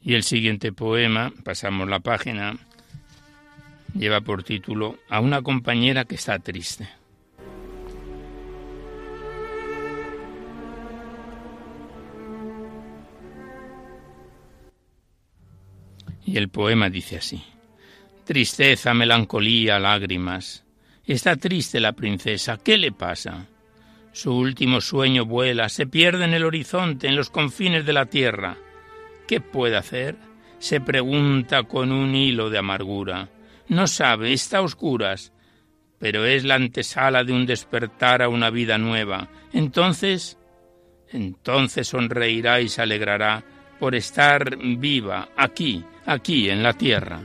Y 0.09 0.15
el 0.15 0.23
siguiente 0.23 0.73
poema, 0.73 1.35
pasamos 1.45 1.87
la 1.87 2.01
página, 2.01 2.57
lleva 3.93 4.23
por 4.23 4.43
título 4.43 4.97
A 5.11 5.21
una 5.21 5.43
compañera 5.43 6.07
que 6.07 6.15
está 6.15 6.39
triste. 6.39 6.89
Y 16.25 16.39
el 16.39 16.49
poema 16.49 16.89
dice 16.89 17.19
así. 17.19 17.45
Tristeza, 18.25 18.95
melancolía, 18.95 19.79
lágrimas. 19.79 20.65
Está 21.05 21.37
triste 21.37 21.81
la 21.81 21.93
princesa. 21.93 22.57
¿Qué 22.57 22.79
le 22.79 22.93
pasa? 22.93 23.47
Su 24.13 24.35
último 24.35 24.81
sueño 24.81 25.27
vuela, 25.27 25.69
se 25.69 25.87
pierde 25.87 26.25
en 26.25 26.33
el 26.33 26.47
horizonte, 26.47 27.09
en 27.09 27.17
los 27.17 27.29
confines 27.29 27.85
de 27.85 27.93
la 27.93 28.07
tierra. 28.07 28.57
¿Qué 29.29 29.43
puede 29.43 29.77
hacer? 29.77 30.17
Se 30.59 30.81
pregunta 30.81 31.65
con 31.65 31.93
un 31.93 32.15
hilo 32.15 32.49
de 32.49 32.59
amargura. 32.59 33.29
No 33.69 33.87
sabe, 33.87 34.33
está 34.33 34.59
a 34.59 34.63
oscuras, 34.63 35.35
pero 35.99 36.25
es 36.25 36.45
la 36.45 36.55
antesala 36.55 37.25
de 37.25 37.35
un 37.35 37.45
despertar 37.45 38.23
a 38.23 38.31
una 38.31 38.49
vida 38.49 38.79
nueva. 38.79 39.29
Entonces, 39.53 40.39
entonces 41.11 41.89
sonreirá 41.89 42.63
y 42.63 42.71
se 42.71 42.81
alegrará 42.81 43.45
por 43.79 43.95
estar 43.95 44.57
viva 44.57 45.29
aquí, 45.37 45.85
aquí 46.07 46.49
en 46.49 46.63
la 46.63 46.73
tierra. 46.73 47.21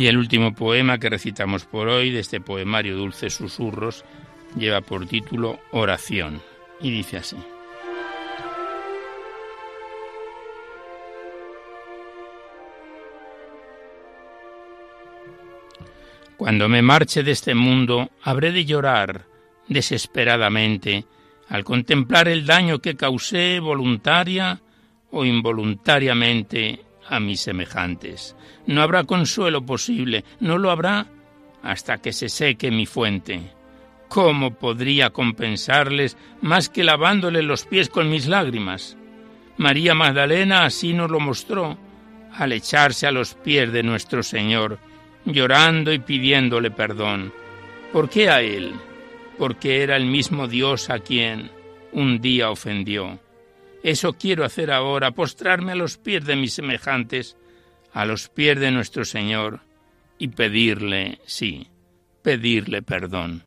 Y 0.00 0.06
el 0.06 0.16
último 0.16 0.54
poema 0.54 0.96
que 0.96 1.10
recitamos 1.10 1.66
por 1.66 1.88
hoy 1.88 2.10
de 2.10 2.20
este 2.20 2.40
poemario 2.40 2.96
Dulces 2.96 3.34
Susurros 3.34 4.02
lleva 4.56 4.80
por 4.80 5.06
título 5.06 5.60
Oración 5.72 6.40
y 6.80 6.90
dice 6.90 7.18
así. 7.18 7.36
Cuando 16.38 16.70
me 16.70 16.80
marche 16.80 17.22
de 17.22 17.32
este 17.32 17.54
mundo, 17.54 18.10
habré 18.22 18.52
de 18.52 18.64
llorar 18.64 19.26
desesperadamente 19.68 21.04
al 21.50 21.62
contemplar 21.62 22.26
el 22.26 22.46
daño 22.46 22.78
que 22.78 22.96
causé 22.96 23.60
voluntaria 23.60 24.62
o 25.10 25.26
involuntariamente 25.26 26.86
a 27.10 27.20
mis 27.20 27.40
semejantes. 27.40 28.36
No 28.66 28.82
habrá 28.82 29.04
consuelo 29.04 29.66
posible, 29.66 30.24
no 30.38 30.56
lo 30.56 30.70
habrá 30.70 31.06
hasta 31.62 31.98
que 31.98 32.12
se 32.12 32.28
seque 32.28 32.70
mi 32.70 32.86
fuente. 32.86 33.52
¿Cómo 34.08 34.54
podría 34.54 35.10
compensarles 35.10 36.16
más 36.40 36.68
que 36.68 36.84
lavándole 36.84 37.42
los 37.42 37.66
pies 37.66 37.88
con 37.88 38.08
mis 38.08 38.26
lágrimas? 38.26 38.96
María 39.56 39.94
Magdalena 39.94 40.64
así 40.64 40.92
nos 40.94 41.10
lo 41.10 41.20
mostró 41.20 41.76
al 42.32 42.52
echarse 42.52 43.06
a 43.06 43.12
los 43.12 43.34
pies 43.34 43.72
de 43.72 43.82
nuestro 43.82 44.22
Señor, 44.22 44.78
llorando 45.24 45.92
y 45.92 45.98
pidiéndole 45.98 46.70
perdón. 46.70 47.32
¿Por 47.92 48.08
qué 48.08 48.30
a 48.30 48.40
Él? 48.40 48.72
Porque 49.36 49.82
era 49.82 49.96
el 49.96 50.06
mismo 50.06 50.46
Dios 50.48 50.90
a 50.90 51.00
quien 51.00 51.50
un 51.92 52.20
día 52.20 52.50
ofendió. 52.50 53.18
Eso 53.82 54.12
quiero 54.12 54.44
hacer 54.44 54.70
ahora, 54.70 55.12
postrarme 55.12 55.72
a 55.72 55.76
los 55.76 55.96
pies 55.96 56.24
de 56.24 56.36
mis 56.36 56.54
semejantes, 56.54 57.36
a 57.92 58.04
los 58.04 58.28
pies 58.28 58.58
de 58.60 58.70
nuestro 58.70 59.04
Señor, 59.04 59.60
y 60.18 60.28
pedirle, 60.28 61.18
sí, 61.24 61.68
pedirle 62.22 62.82
perdón. 62.82 63.44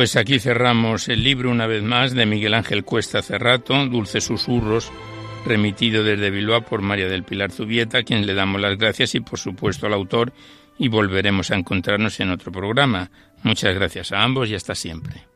Pues 0.00 0.16
aquí 0.16 0.38
cerramos 0.38 1.10
el 1.10 1.22
libro 1.22 1.50
una 1.50 1.66
vez 1.66 1.82
más 1.82 2.14
de 2.14 2.24
Miguel 2.24 2.54
Ángel 2.54 2.84
Cuesta 2.84 3.20
Cerrato, 3.20 3.74
Dulces 3.84 4.24
Susurros, 4.24 4.90
remitido 5.44 6.02
desde 6.02 6.30
Bilbao 6.30 6.62
por 6.62 6.80
María 6.80 7.06
del 7.06 7.22
Pilar 7.22 7.52
Zubieta, 7.52 7.98
a 7.98 8.02
quien 8.02 8.24
le 8.24 8.32
damos 8.32 8.62
las 8.62 8.78
gracias 8.78 9.14
y 9.14 9.20
por 9.20 9.38
supuesto 9.38 9.86
al 9.86 9.92
autor 9.92 10.32
y 10.78 10.88
volveremos 10.88 11.50
a 11.50 11.56
encontrarnos 11.56 12.18
en 12.20 12.30
otro 12.30 12.50
programa. 12.50 13.10
Muchas 13.42 13.74
gracias 13.74 14.10
a 14.12 14.22
ambos 14.22 14.48
y 14.48 14.54
hasta 14.54 14.74
siempre. 14.74 15.29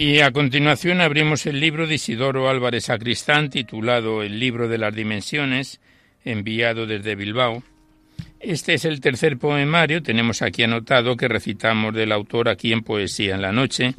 Y 0.00 0.20
a 0.20 0.30
continuación 0.30 1.00
abrimos 1.00 1.44
el 1.46 1.58
libro 1.58 1.88
de 1.88 1.96
Isidoro 1.96 2.48
Álvarez 2.48 2.84
Sacristán 2.84 3.50
titulado 3.50 4.22
El 4.22 4.38
libro 4.38 4.68
de 4.68 4.78
las 4.78 4.94
dimensiones, 4.94 5.80
enviado 6.24 6.86
desde 6.86 7.16
Bilbao. 7.16 7.64
Este 8.38 8.74
es 8.74 8.84
el 8.84 9.00
tercer 9.00 9.38
poemario, 9.38 10.00
tenemos 10.00 10.40
aquí 10.40 10.62
anotado 10.62 11.16
que 11.16 11.26
recitamos 11.26 11.92
del 11.94 12.12
autor 12.12 12.48
aquí 12.48 12.72
en 12.72 12.82
Poesía 12.82 13.34
en 13.34 13.42
la 13.42 13.50
Noche. 13.50 13.96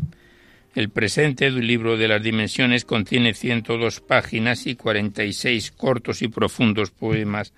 El 0.73 0.88
presente 0.88 1.51
del 1.51 1.67
libro 1.67 1.97
de 1.97 2.07
las 2.07 2.23
dimensiones 2.23 2.85
contiene 2.85 3.33
102 3.33 3.99
páginas 3.99 4.67
y 4.67 4.75
46 4.75 5.71
cortos 5.71 6.21
y 6.21 6.29
profundos 6.29 6.91
poemas 6.91 7.51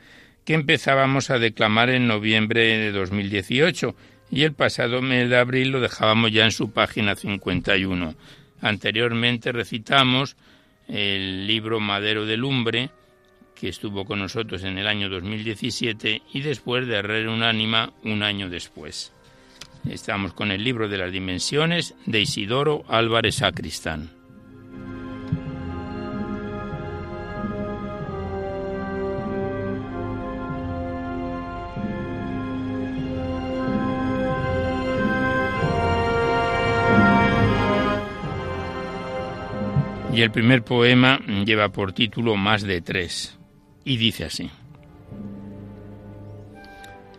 que 0.46 0.56
empezábamos 0.56 1.30
a 1.30 1.38
declamar 1.38 1.92
en 1.92 2.08
noviembre 2.08 2.76
de 2.80 2.92
2018 2.92 3.96
y 4.32 4.44
el 4.44 4.54
pasado 4.54 5.02
mes 5.02 5.30
de 5.30 5.38
abril 5.38 5.70
lo 5.70 5.82
dejábamos 5.82 6.32
ya 6.32 6.46
en 6.46 6.52
su 6.52 6.72
página 6.72 7.16
51. 7.16 8.16
Anteriormente 8.62 9.52
recitamos 9.52 10.38
el 10.88 11.46
libro 11.46 11.80
Madero 11.80 12.26
de 12.26 12.38
Lumbre, 12.38 12.90
que 13.54 13.70
estuvo 13.70 14.06
con 14.06 14.20
nosotros 14.20 14.64
en 14.64 14.78
el 14.78 14.88
año 14.88 15.10
2017, 15.10 16.22
y 16.34 16.42
después 16.42 16.88
de 16.88 16.96
Herrera 16.96 17.32
Unánima 17.32 17.92
un 18.04 18.24
año 18.24 18.50
después. 18.50 19.12
Estamos 19.90 20.34
con 20.34 20.52
el 20.52 20.64
libro 20.64 20.88
de 20.88 20.98
las 20.98 21.12
dimensiones 21.12 21.96
de 22.06 22.22
Isidoro 22.22 22.86
Álvarez 22.88 23.36
Sacristán. 23.36 24.21
El 40.22 40.30
primer 40.30 40.64
poema 40.64 41.20
lleva 41.46 41.70
por 41.70 41.94
título 41.94 42.36
Más 42.38 42.62
de 42.62 42.82
tres 42.82 43.40
y 43.84 43.98
dice 43.98 44.26
así. 44.26 44.52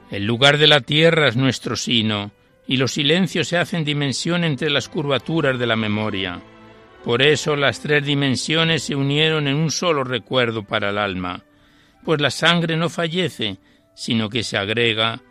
El 0.09 0.25
lugar 0.25 0.57
de 0.57 0.69
la 0.69 0.83
tierra 0.83 1.27
es 1.27 1.35
nuestro 1.35 1.75
sino 1.75 2.31
y 2.65 2.77
los 2.77 2.93
silencios 2.93 3.49
se 3.49 3.59
hacen 3.59 3.85
dimensión 3.85 4.45
entre 4.45 4.71
las 4.71 4.89
curvaturas 4.89 5.59
de 5.59 5.67
la 5.67 5.75
memoria. 5.75 6.41
Por 7.03 7.23
eso 7.23 7.57
las 7.57 7.81
tres 7.81 8.07
dimensiones 8.07 8.85
se 8.85 8.95
unieron 8.95 9.49
en 9.49 9.57
un 9.57 9.73
solo 9.73 10.05
recuerdo 10.05 10.63
para 10.63 10.91
el 10.91 10.99
alma, 10.99 11.43
pues 12.05 12.21
la 12.21 12.31
sangre 12.31 12.77
no 12.77 12.89
fallece, 12.89 13.59
sino 13.97 14.29
que 14.29 14.45
se 14.45 14.57
agrega 14.57 15.23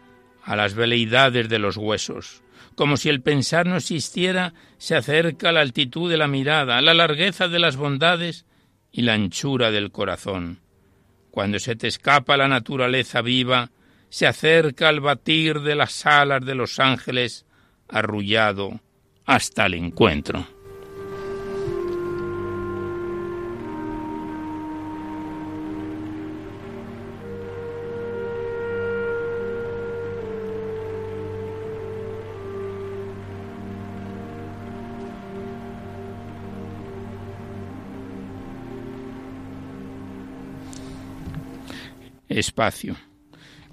a 0.43 0.57
las 0.57 0.73
veleidades 0.73 1.47
de 1.47 1.59
los 1.59 1.77
huesos. 1.77 2.43
Como 2.81 2.97
si 2.97 3.09
el 3.09 3.21
pensar 3.21 3.67
no 3.67 3.77
existiera, 3.77 4.55
se 4.79 4.95
acerca 4.95 5.49
a 5.49 5.51
la 5.51 5.61
altitud 5.61 6.09
de 6.09 6.17
la 6.17 6.27
mirada, 6.27 6.79
a 6.79 6.81
la 6.81 6.95
largueza 6.95 7.47
de 7.47 7.59
las 7.59 7.77
bondades 7.77 8.47
y 8.91 9.03
la 9.03 9.13
anchura 9.13 9.69
del 9.69 9.91
corazón. 9.91 10.61
Cuando 11.29 11.59
se 11.59 11.75
te 11.75 11.85
escapa 11.87 12.37
la 12.37 12.47
naturaleza 12.47 13.21
viva, 13.21 13.69
se 14.09 14.25
acerca 14.25 14.89
al 14.89 14.99
batir 14.99 15.59
de 15.59 15.75
las 15.75 16.07
alas 16.07 16.43
de 16.43 16.55
los 16.55 16.79
ángeles, 16.79 17.45
arrullado 17.87 18.79
hasta 19.27 19.67
el 19.67 19.75
encuentro. 19.75 20.47
Espacio. 42.31 42.95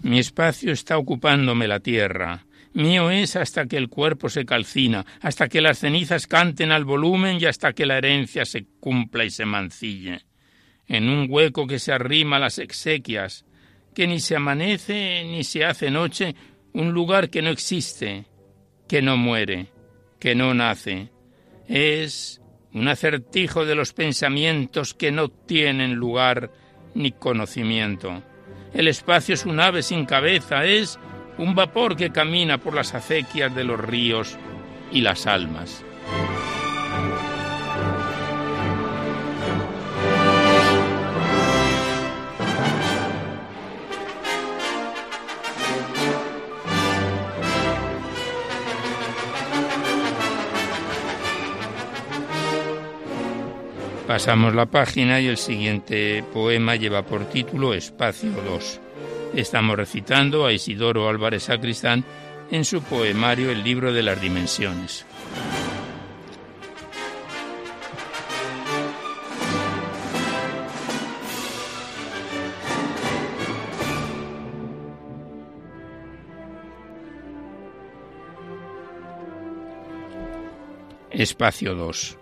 Mi 0.03 0.19
espacio 0.19 0.73
está 0.73 0.99
ocupándome 0.99 1.69
la 1.69 1.81
tierra. 1.81 2.47
Mío 2.73 3.11
es 3.11 3.37
hasta 3.37 3.67
que 3.67 3.77
el 3.77 3.89
cuerpo 3.89 4.29
se 4.29 4.45
calcina, 4.45 5.07
hasta 5.21 5.49
que 5.49 5.61
las 5.61 5.79
cenizas 5.79 6.27
canten 6.27 6.71
al 6.71 6.85
volumen 6.85 7.39
y 7.41 7.47
hasta 7.47 7.73
que 7.73 7.87
la 7.87 7.99
herencia 7.99 8.45
se 8.45 8.67
cumpla 8.81 9.25
y 9.25 9.31
se 9.31 9.45
mancille. 9.45 10.21
En 10.87 11.09
un 11.09 11.27
hueco 11.29 11.67
que 11.67 11.79
se 11.79 11.93
arrima 11.93 12.37
a 12.37 12.41
las 12.41 12.59
exequias, 12.59 13.45
que 13.95 14.07
ni 14.07 14.21
se 14.21 14.37
amanece 14.37 15.25
ni 15.25 15.45
se 15.45 15.65
hace 15.65 15.91
noche, 15.91 16.35
un 16.73 16.93
lugar 16.93 17.31
que 17.31 17.43
no 17.43 17.51
existe, 17.51 18.27
que 18.89 19.03
no 19.03 19.17
muere, 19.17 19.69
que 20.19 20.35
no 20.35 20.55
nace. 20.55 21.11
Es 21.67 22.41
un 22.73 22.89
acertijo 22.89 23.65
de 23.65 23.75
los 23.75 23.93
pensamientos 23.93 24.95
que 24.95 25.11
no 25.11 25.29
tienen 25.29 25.95
lugar 25.95 26.53
ni 26.95 27.13
conocimiento. 27.13 28.23
El 28.73 28.89
espacio 28.89 29.35
es 29.35 29.47
un 29.47 29.61
ave 29.61 29.83
sin 29.83 30.05
cabeza, 30.05 30.65
es 30.65 30.99
un 31.39 31.55
vapor 31.55 31.97
que 31.97 32.11
camina 32.11 32.59
por 32.59 32.75
las 32.75 32.95
acequias 32.95 33.55
de 33.55 33.65
los 33.65 33.81
ríos 33.81 34.37
y 34.93 35.01
las 35.01 35.27
almas. 35.27 35.85
Pasamos 54.09 54.55
la 54.55 54.65
página 54.65 55.21
y 55.21 55.27
el 55.27 55.37
siguiente 55.37 56.25
poema 56.33 56.77
lleva 56.77 57.05
por 57.05 57.27
título 57.27 57.75
Espacio 57.75 58.31
2. 58.31 58.81
Estamos 59.35 59.77
recitando 59.77 60.47
a 60.47 60.53
Isidoro 60.55 61.11
Álvarez 61.11 61.43
Sacristán 61.43 62.07
en 62.51 62.65
su 62.65 62.81
poemario 62.83 63.51
El 63.51 63.63
libro 63.63 63.93
de 63.93 64.03
las 64.03 64.19
dimensiones. 64.19 65.05
Espacio 81.11 81.75
2. 81.75 82.19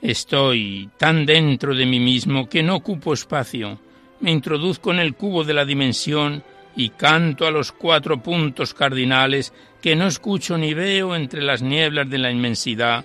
Estoy 0.00 0.90
tan 0.96 1.26
dentro 1.26 1.74
de 1.74 1.84
mí 1.84 1.98
mismo 1.98 2.48
que 2.48 2.62
no 2.62 2.76
ocupo 2.76 3.12
espacio. 3.12 3.80
Me 4.20 4.30
introduzco 4.30 4.92
en 4.92 5.00
el 5.00 5.14
cubo 5.14 5.42
de 5.42 5.54
la 5.54 5.64
dimensión 5.64 6.44
y 6.76 6.90
canto 6.90 7.46
a 7.46 7.50
los 7.50 7.72
cuatro 7.72 8.22
puntos 8.22 8.74
cardinales 8.74 9.52
que 9.82 9.96
no 9.96 10.06
escucho 10.06 10.56
ni 10.56 10.74
veo 10.74 11.16
entre 11.16 11.42
las 11.42 11.62
nieblas 11.62 12.08
de 12.08 12.18
la 12.18 12.30
inmensidad, 12.30 13.04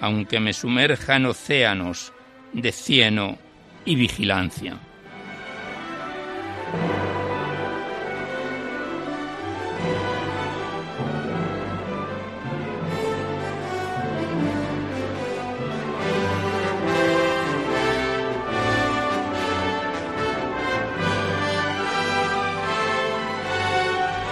aunque 0.00 0.40
me 0.40 0.52
sumerja 0.52 1.16
en 1.16 1.26
océanos 1.26 2.12
de 2.52 2.72
cieno 2.72 3.38
y 3.84 3.94
vigilancia. 3.94 4.78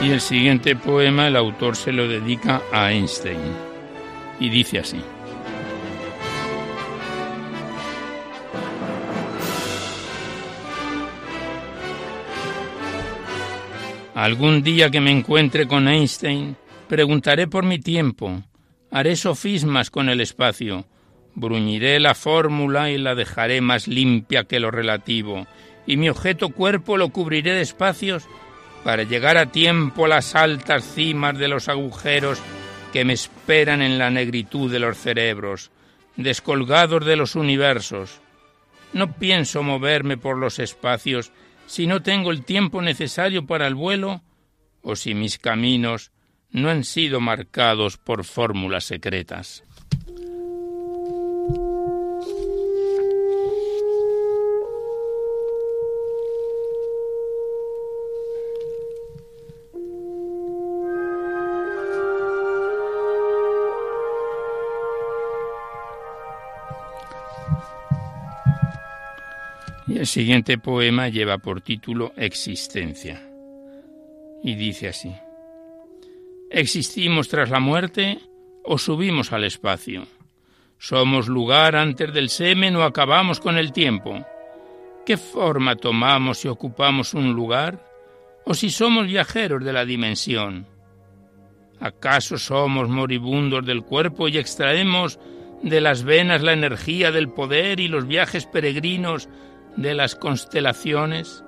Y 0.05 0.11
el 0.11 0.21
siguiente 0.21 0.77
poema 0.77 1.29
el 1.29 1.37
autor 1.37 1.77
se 1.77 1.91
lo 1.91 2.07
dedica 2.07 2.61
a 2.71 2.93
Einstein. 2.93 3.39
Y 4.39 4.51
dice 4.51 4.81
así. 4.81 5.01
Algún 14.15 14.63
día 14.63 14.91
que 14.91 15.01
me 15.01 15.11
encuentre 15.11 15.67
con 15.67 15.89
Einstein, 15.89 16.55
preguntaré 16.87 17.49
por 17.49 17.65
mi 17.65 17.79
tiempo, 17.79 18.43
haré 18.91 19.17
sofismas 19.17 19.91
con 19.91 20.11
el 20.11 20.21
espacio, 20.21 20.85
bruñiré 21.35 21.99
la 21.99 22.15
fórmula 22.15 22.91
y 22.91 22.99
la 22.99 23.15
dejaré 23.15 23.63
más 23.63 23.89
limpia 23.89 24.45
que 24.45 24.61
lo 24.61 24.71
relativo, 24.71 25.47
y 25.87 25.97
mi 25.97 26.11
objeto 26.11 26.51
cuerpo 26.51 26.99
lo 26.99 27.09
cubriré 27.09 27.53
de 27.53 27.63
espacios 27.63 28.29
para 28.85 29.03
llegar 29.03 29.39
a 29.39 29.51
tiempo 29.51 30.05
a 30.05 30.09
las 30.09 30.35
altas 30.35 30.85
cimas 30.85 31.39
de 31.39 31.49
los 31.49 31.69
agujeros 31.69 32.39
que 32.93 33.05
me 33.05 33.15
esperan 33.15 33.83
en 33.83 33.99
la 33.99 34.11
negritud 34.11 34.71
de 34.71 34.79
los 34.79 34.99
cerebros, 34.99 35.73
descolgados 36.17 37.05
de 37.05 37.17
los 37.17 37.35
universos. 37.35 38.21
No 38.93 39.15
pienso 39.15 39.63
moverme 39.63 40.17
por 40.17 40.39
los 40.39 40.59
espacios 40.59 41.33
si 41.67 41.87
no 41.87 42.03
tengo 42.03 42.31
el 42.31 42.45
tiempo 42.45 42.83
necesario 42.83 43.47
para 43.47 43.67
el 43.67 43.75
vuelo 43.75 44.23
o 44.83 44.95
si 44.95 45.15
mis 45.15 45.39
caminos 45.39 46.13
no 46.51 46.69
han 46.69 46.85
sido 46.85 47.21
marcados 47.21 47.97
por 47.97 48.25
fórmulas 48.25 48.85
secretas. 48.85 49.65
El 70.05 70.09
siguiente 70.09 70.59
poema 70.59 71.09
lleva 71.09 71.39
por 71.39 71.63
título 71.63 72.13
Existencia 72.19 73.27
y 74.43 74.55
dice 74.55 74.89
así. 74.89 75.11
¿Existimos 76.51 77.29
tras 77.29 77.49
la 77.49 77.59
muerte 77.59 78.19
o 78.65 78.77
subimos 78.77 79.33
al 79.33 79.45
espacio? 79.45 80.07
¿Somos 80.77 81.27
lugar 81.27 81.75
antes 81.75 82.13
del 82.13 82.29
semen 82.29 82.77
o 82.77 82.83
acabamos 82.83 83.41
con 83.41 83.57
el 83.57 83.73
tiempo? 83.73 84.23
¿Qué 85.07 85.17
forma 85.17 85.75
tomamos 85.75 86.37
si 86.37 86.49
ocupamos 86.49 87.15
un 87.15 87.33
lugar 87.33 87.83
o 88.45 88.53
si 88.53 88.69
somos 88.69 89.07
viajeros 89.07 89.65
de 89.65 89.73
la 89.73 89.87
dimensión? 89.87 90.67
¿Acaso 91.81 92.37
somos 92.37 92.91
moribundos 92.91 93.65
del 93.65 93.83
cuerpo 93.83 94.29
y 94.29 94.37
extraemos 94.37 95.19
de 95.63 95.81
las 95.81 96.05
venas 96.05 96.43
la 96.43 96.53
energía 96.53 97.11
del 97.11 97.31
poder 97.31 97.81
y 97.81 97.89
los 97.89 98.07
viajes 98.07 98.45
peregrinos 98.45 99.31
de 99.77 99.95
las 99.95 100.15
constelaciones, 100.15 101.45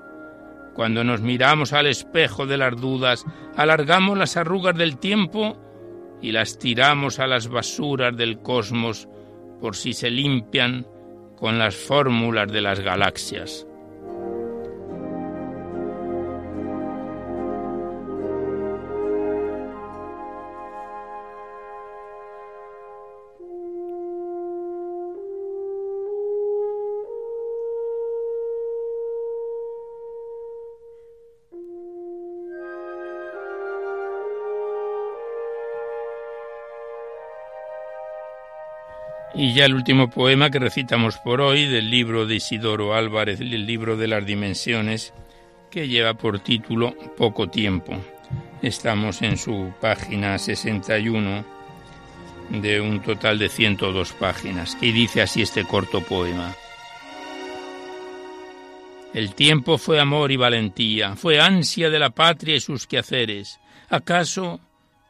cuando 0.74 1.04
nos 1.04 1.20
miramos 1.20 1.72
al 1.72 1.86
espejo 1.86 2.46
de 2.46 2.58
las 2.58 2.80
dudas, 2.80 3.24
alargamos 3.56 4.18
las 4.18 4.36
arrugas 4.36 4.76
del 4.76 4.98
tiempo 4.98 5.56
y 6.20 6.32
las 6.32 6.58
tiramos 6.58 7.18
a 7.18 7.26
las 7.26 7.48
basuras 7.48 8.16
del 8.16 8.40
cosmos 8.40 9.08
por 9.60 9.76
si 9.76 9.92
se 9.92 10.10
limpian 10.10 10.86
con 11.36 11.58
las 11.58 11.76
fórmulas 11.76 12.50
de 12.50 12.60
las 12.60 12.80
galaxias. 12.80 13.65
Ya 39.56 39.64
el 39.64 39.74
último 39.74 40.10
poema 40.10 40.50
que 40.50 40.58
recitamos 40.58 41.16
por 41.16 41.40
hoy 41.40 41.64
del 41.64 41.90
libro 41.90 42.26
de 42.26 42.34
Isidoro 42.34 42.94
Álvarez, 42.94 43.40
el 43.40 43.64
libro 43.64 43.96
de 43.96 44.06
las 44.06 44.26
dimensiones, 44.26 45.14
que 45.70 45.88
lleva 45.88 46.12
por 46.12 46.40
título 46.40 46.94
Poco 47.16 47.48
tiempo. 47.48 47.94
Estamos 48.60 49.22
en 49.22 49.38
su 49.38 49.72
página 49.80 50.36
61 50.36 51.42
de 52.50 52.82
un 52.82 53.00
total 53.00 53.38
de 53.38 53.48
102 53.48 54.12
páginas, 54.12 54.76
y 54.82 54.92
dice 54.92 55.22
así 55.22 55.40
este 55.40 55.64
corto 55.64 56.02
poema. 56.02 56.54
El 59.14 59.34
tiempo 59.34 59.78
fue 59.78 59.98
amor 59.98 60.32
y 60.32 60.36
valentía, 60.36 61.16
fue 61.16 61.40
ansia 61.40 61.88
de 61.88 61.98
la 61.98 62.10
patria 62.10 62.56
y 62.56 62.60
sus 62.60 62.86
quehaceres. 62.86 63.58
¿Acaso 63.88 64.60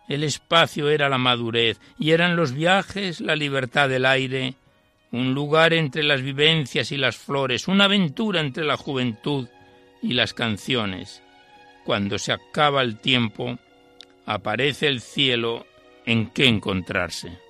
el 0.09 0.25
espacio 0.25 0.89
era 0.89 1.09
la 1.09 1.19
madurez 1.19 1.81
y 1.99 2.13
eran 2.13 2.37
los 2.37 2.53
viajes 2.53 3.21
la 3.21 3.37
libertad 3.37 3.89
del 3.89 4.07
aire? 4.07 4.55
Un 5.13 5.35
lugar 5.35 5.73
entre 5.73 6.03
las 6.03 6.23
vivencias 6.23 6.93
y 6.93 6.97
las 6.97 7.17
flores, 7.17 7.69
una 7.69 7.85
aventura 7.85 8.41
entre 8.41 8.65
la 8.65 8.77
juventud 8.77 9.49
y 10.03 10.13
las 10.13 10.35
canciones. 10.35 11.23
Cuando 11.85 12.19
se 12.19 12.33
acaba 12.33 12.83
el 12.83 12.99
tiempo, 12.99 13.59
aparece 14.27 14.89
el 14.89 15.01
cielo 15.01 15.67
en 16.05 16.31
qué 16.31 16.47
encontrarse. 16.47 17.46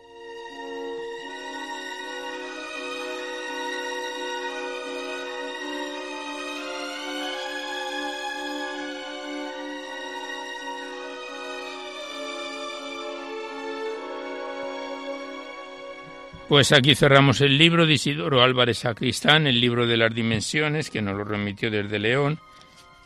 Pues 16.48 16.70
aquí 16.70 16.94
cerramos 16.94 17.40
el 17.40 17.58
libro 17.58 17.86
de 17.86 17.94
Isidoro 17.94 18.40
Álvarez 18.40 18.78
Sacristán, 18.78 19.48
el 19.48 19.60
libro 19.60 19.84
de 19.84 19.96
las 19.96 20.14
dimensiones, 20.14 20.90
que 20.90 21.02
nos 21.02 21.16
lo 21.16 21.24
remitió 21.24 21.72
desde 21.72 21.98
León 21.98 22.38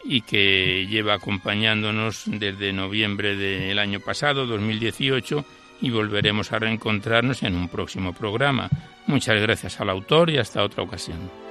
y 0.05 0.21
que 0.21 0.87
lleva 0.87 1.15
acompañándonos 1.15 2.25
desde 2.27 2.73
noviembre 2.75 3.37
del 3.37 3.79
año 3.79 4.01
pasado, 4.01 4.47
2018, 4.47 5.45
y 5.81 5.89
volveremos 5.89 6.53
a 6.53 6.59
reencontrarnos 6.59 7.43
en 7.43 7.57
un 7.57 7.69
próximo 7.71 8.13
programa. 8.13 8.69
Muchas 9.07 9.41
gracias 9.41 9.81
al 9.81 9.89
autor 9.89 10.29
y 10.29 10.37
hasta 10.37 10.63
otra 10.63 10.83
ocasión. 10.83 11.50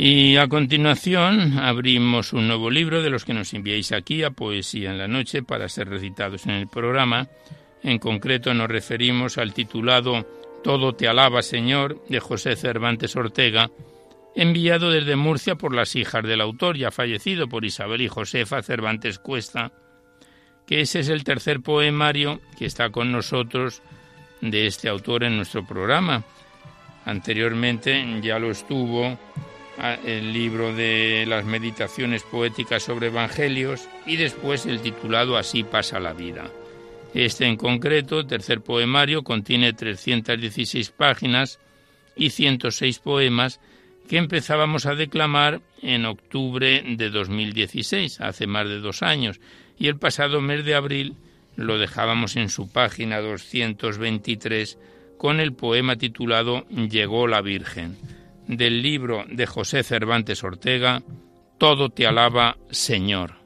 Y 0.00 0.36
a 0.36 0.46
continuación 0.46 1.58
abrimos 1.58 2.32
un 2.32 2.46
nuevo 2.46 2.70
libro 2.70 3.02
de 3.02 3.10
los 3.10 3.24
que 3.24 3.34
nos 3.34 3.52
enviáis 3.52 3.90
aquí 3.90 4.22
a 4.22 4.30
Poesía 4.30 4.92
en 4.92 4.98
la 4.98 5.08
Noche 5.08 5.42
para 5.42 5.68
ser 5.68 5.88
recitados 5.88 6.46
en 6.46 6.52
el 6.52 6.68
programa. 6.68 7.26
En 7.82 7.98
concreto 7.98 8.54
nos 8.54 8.68
referimos 8.68 9.38
al 9.38 9.52
titulado 9.52 10.24
Todo 10.62 10.94
te 10.94 11.08
alaba, 11.08 11.42
Señor, 11.42 12.00
de 12.08 12.20
José 12.20 12.54
Cervantes 12.54 13.16
Ortega, 13.16 13.72
enviado 14.36 14.92
desde 14.92 15.16
Murcia 15.16 15.56
por 15.56 15.74
las 15.74 15.96
hijas 15.96 16.22
del 16.22 16.42
autor, 16.42 16.76
ya 16.76 16.92
fallecido 16.92 17.48
por 17.48 17.64
Isabel 17.64 18.02
y 18.02 18.06
Josefa 18.06 18.62
Cervantes 18.62 19.18
Cuesta, 19.18 19.72
que 20.64 20.80
ese 20.80 21.00
es 21.00 21.08
el 21.08 21.24
tercer 21.24 21.60
poemario 21.60 22.40
que 22.56 22.66
está 22.66 22.90
con 22.90 23.10
nosotros 23.10 23.82
de 24.42 24.68
este 24.68 24.88
autor 24.88 25.24
en 25.24 25.34
nuestro 25.34 25.66
programa. 25.66 26.22
Anteriormente 27.04 28.20
ya 28.22 28.38
lo 28.38 28.52
estuvo 28.52 29.18
el 30.04 30.32
libro 30.32 30.74
de 30.74 31.24
las 31.26 31.44
meditaciones 31.44 32.22
poéticas 32.24 32.82
sobre 32.82 33.08
evangelios 33.08 33.88
y 34.06 34.16
después 34.16 34.66
el 34.66 34.80
titulado 34.80 35.36
Así 35.36 35.62
pasa 35.62 36.00
la 36.00 36.12
vida. 36.12 36.50
Este 37.14 37.46
en 37.46 37.56
concreto, 37.56 38.26
tercer 38.26 38.60
poemario, 38.60 39.22
contiene 39.22 39.72
316 39.72 40.90
páginas 40.90 41.58
y 42.16 42.30
106 42.30 42.98
poemas 42.98 43.60
que 44.08 44.18
empezábamos 44.18 44.86
a 44.86 44.94
declamar 44.94 45.60
en 45.82 46.06
octubre 46.06 46.82
de 46.86 47.10
2016, 47.10 48.20
hace 48.20 48.46
más 48.46 48.68
de 48.68 48.80
dos 48.80 49.02
años, 49.02 49.40
y 49.78 49.86
el 49.86 49.96
pasado 49.96 50.40
mes 50.40 50.64
de 50.64 50.74
abril 50.74 51.14
lo 51.56 51.78
dejábamos 51.78 52.36
en 52.36 52.48
su 52.48 52.70
página 52.70 53.20
223 53.20 54.78
con 55.18 55.40
el 55.40 55.52
poema 55.52 55.96
titulado 55.96 56.66
Llegó 56.68 57.26
la 57.26 57.42
Virgen 57.42 57.96
del 58.48 58.82
libro 58.82 59.24
de 59.28 59.46
José 59.46 59.84
Cervantes 59.84 60.42
Ortega, 60.42 61.02
Todo 61.58 61.90
te 61.90 62.06
alaba, 62.06 62.56
Señor. 62.70 63.37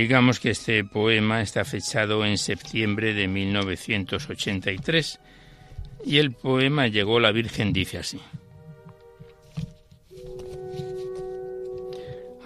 Digamos 0.00 0.40
que 0.40 0.48
este 0.48 0.82
poema 0.82 1.42
está 1.42 1.62
fechado 1.66 2.24
en 2.24 2.38
septiembre 2.38 3.12
de 3.12 3.28
1983 3.28 5.20
y 6.06 6.16
el 6.16 6.32
poema 6.32 6.86
Llegó 6.86 7.20
la 7.20 7.32
Virgen 7.32 7.74
dice 7.74 7.98
así. 7.98 8.18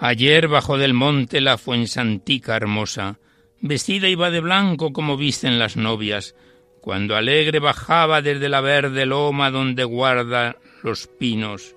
Ayer 0.01 0.49
bajo 0.49 0.77
del 0.77 0.93
monte 0.93 1.39
la 1.39 1.57
fuensantica 1.57 2.57
hermosa, 2.57 3.19
vestida 3.61 4.09
iba 4.09 4.31
de 4.31 4.41
blanco 4.41 4.91
como 4.91 5.15
visten 5.15 5.57
las 5.57 5.77
novias, 5.77 6.35
cuando 6.81 7.15
alegre 7.15 7.59
bajaba 7.59 8.21
desde 8.21 8.49
la 8.49 8.59
verde 8.59 9.05
loma 9.05 9.49
donde 9.49 9.85
guarda 9.85 10.57
los 10.83 11.07
pinos 11.07 11.73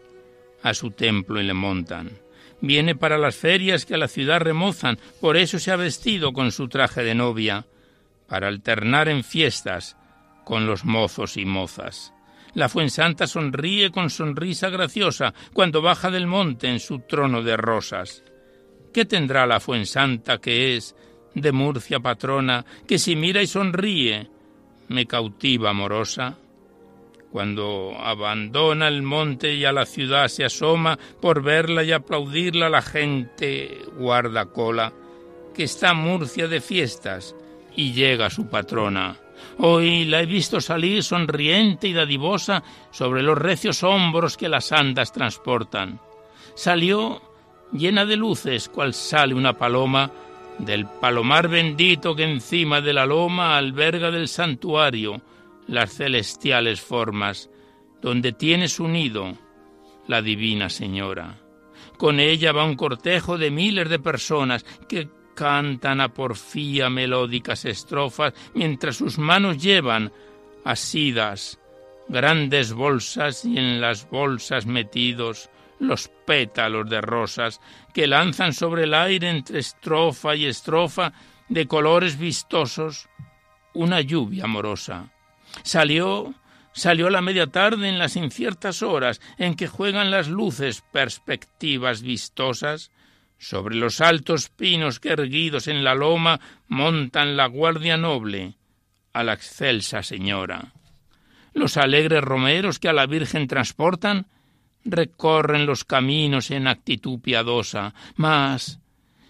a 0.60 0.74
su 0.74 0.90
templo 0.90 1.40
y 1.40 1.44
le 1.44 1.54
montan 1.54 2.18
Viene 2.60 2.94
para 2.96 3.18
las 3.18 3.36
ferias 3.36 3.86
que 3.86 3.94
a 3.94 3.98
la 3.98 4.08
ciudad 4.08 4.40
remozan, 4.40 4.98
por 5.20 5.36
eso 5.36 5.58
se 5.58 5.70
ha 5.70 5.76
vestido 5.76 6.32
con 6.32 6.50
su 6.50 6.68
traje 6.68 7.04
de 7.04 7.14
novia, 7.14 7.66
para 8.28 8.48
alternar 8.48 9.08
en 9.08 9.24
fiestas 9.24 9.96
con 10.44 10.66
los 10.66 10.84
mozos 10.84 11.36
y 11.36 11.44
mozas. 11.44 12.12
La 12.54 12.68
Fuensanta 12.68 13.26
sonríe 13.26 13.90
con 13.90 14.10
sonrisa 14.10 14.70
graciosa 14.70 15.34
cuando 15.52 15.82
baja 15.82 16.10
del 16.10 16.26
monte 16.26 16.68
en 16.68 16.80
su 16.80 17.00
trono 17.00 17.42
de 17.42 17.56
rosas. 17.56 18.24
¿Qué 18.92 19.04
tendrá 19.04 19.46
la 19.46 19.60
Fuensanta 19.60 20.38
que 20.38 20.76
es 20.76 20.96
de 21.34 21.52
Murcia 21.52 22.00
patrona, 22.00 22.64
que 22.86 22.98
si 22.98 23.14
mira 23.14 23.42
y 23.42 23.46
sonríe 23.46 24.28
me 24.88 25.06
cautiva 25.06 25.70
amorosa? 25.70 26.38
Cuando 27.30 27.94
abandona 27.98 28.88
el 28.88 29.02
monte 29.02 29.54
y 29.54 29.64
a 29.64 29.72
la 29.72 29.84
ciudad 29.84 30.28
se 30.28 30.44
asoma 30.44 30.98
por 31.20 31.42
verla 31.42 31.84
y 31.84 31.92
aplaudirla 31.92 32.70
la 32.70 32.82
gente 32.82 33.82
guarda 33.98 34.46
cola, 34.46 34.92
que 35.54 35.64
está 35.64 35.92
Murcia 35.92 36.48
de 36.48 36.60
fiestas 36.60 37.36
y 37.76 37.92
llega 37.92 38.30
su 38.30 38.48
patrona. 38.48 39.16
Hoy 39.58 40.04
la 40.04 40.22
he 40.22 40.26
visto 40.26 40.60
salir 40.60 41.02
sonriente 41.02 41.88
y 41.88 41.92
dadivosa 41.92 42.62
sobre 42.90 43.22
los 43.22 43.36
recios 43.36 43.82
hombros 43.82 44.36
que 44.36 44.48
las 44.48 44.72
andas 44.72 45.12
transportan. 45.12 46.00
Salió 46.54 47.20
llena 47.72 48.04
de 48.04 48.16
luces, 48.16 48.68
cual 48.68 48.94
sale 48.94 49.34
una 49.34 49.52
paloma 49.52 50.10
del 50.58 50.86
palomar 50.86 51.48
bendito 51.48 52.16
que 52.16 52.24
encima 52.24 52.80
de 52.80 52.92
la 52.92 53.06
loma 53.06 53.56
alberga 53.56 54.10
del 54.10 54.28
santuario, 54.28 55.20
las 55.68 55.94
celestiales 55.94 56.80
formas, 56.80 57.48
donde 58.02 58.32
tiene 58.32 58.66
su 58.68 58.88
nido 58.88 59.38
la 60.08 60.22
divina 60.22 60.68
Señora. 60.68 61.38
Con 61.96 62.18
ella 62.18 62.52
va 62.52 62.64
un 62.64 62.74
cortejo 62.74 63.38
de 63.38 63.50
miles 63.50 63.88
de 63.88 63.98
personas 63.98 64.64
que 64.88 65.08
cantan 65.34 66.00
a 66.00 66.08
porfía 66.08 66.90
melódicas 66.90 67.64
estrofas 67.64 68.32
mientras 68.54 68.96
sus 68.96 69.18
manos 69.18 69.62
llevan 69.62 70.10
asidas 70.64 71.60
grandes 72.08 72.72
bolsas 72.72 73.44
y 73.44 73.58
en 73.58 73.80
las 73.80 74.08
bolsas 74.10 74.66
metidos 74.66 75.50
los 75.78 76.10
pétalos 76.26 76.88
de 76.88 77.00
rosas 77.00 77.60
que 77.94 78.06
lanzan 78.06 78.52
sobre 78.52 78.84
el 78.84 78.94
aire 78.94 79.28
entre 79.30 79.60
estrofa 79.60 80.34
y 80.34 80.46
estrofa 80.46 81.12
de 81.48 81.66
colores 81.66 82.18
vistosos 82.18 83.08
una 83.74 84.00
lluvia 84.00 84.44
amorosa. 84.44 85.12
Salió 85.62 86.34
salió 86.72 87.10
la 87.10 87.20
media 87.20 87.48
tarde 87.48 87.88
en 87.88 87.98
las 87.98 88.16
inciertas 88.16 88.82
horas 88.82 89.20
en 89.36 89.56
que 89.56 89.66
juegan 89.66 90.10
las 90.10 90.28
luces 90.28 90.82
perspectivas 90.92 92.02
vistosas 92.02 92.92
sobre 93.38 93.76
los 93.76 94.00
altos 94.00 94.48
pinos 94.48 95.00
que 95.00 95.10
erguidos 95.10 95.68
en 95.68 95.84
la 95.84 95.94
loma 95.94 96.40
montan 96.68 97.36
la 97.36 97.46
guardia 97.46 97.96
noble 97.96 98.54
a 99.12 99.22
la 99.24 99.32
excelsa 99.32 100.02
señora. 100.02 100.72
Los 101.52 101.76
alegres 101.76 102.22
romeros 102.22 102.78
que 102.78 102.88
a 102.88 102.92
la 102.92 103.06
Virgen 103.06 103.48
transportan 103.48 104.26
recorren 104.84 105.66
los 105.66 105.84
caminos 105.84 106.50
en 106.50 106.66
actitud 106.66 107.20
piadosa, 107.20 107.94
mas, 108.16 108.78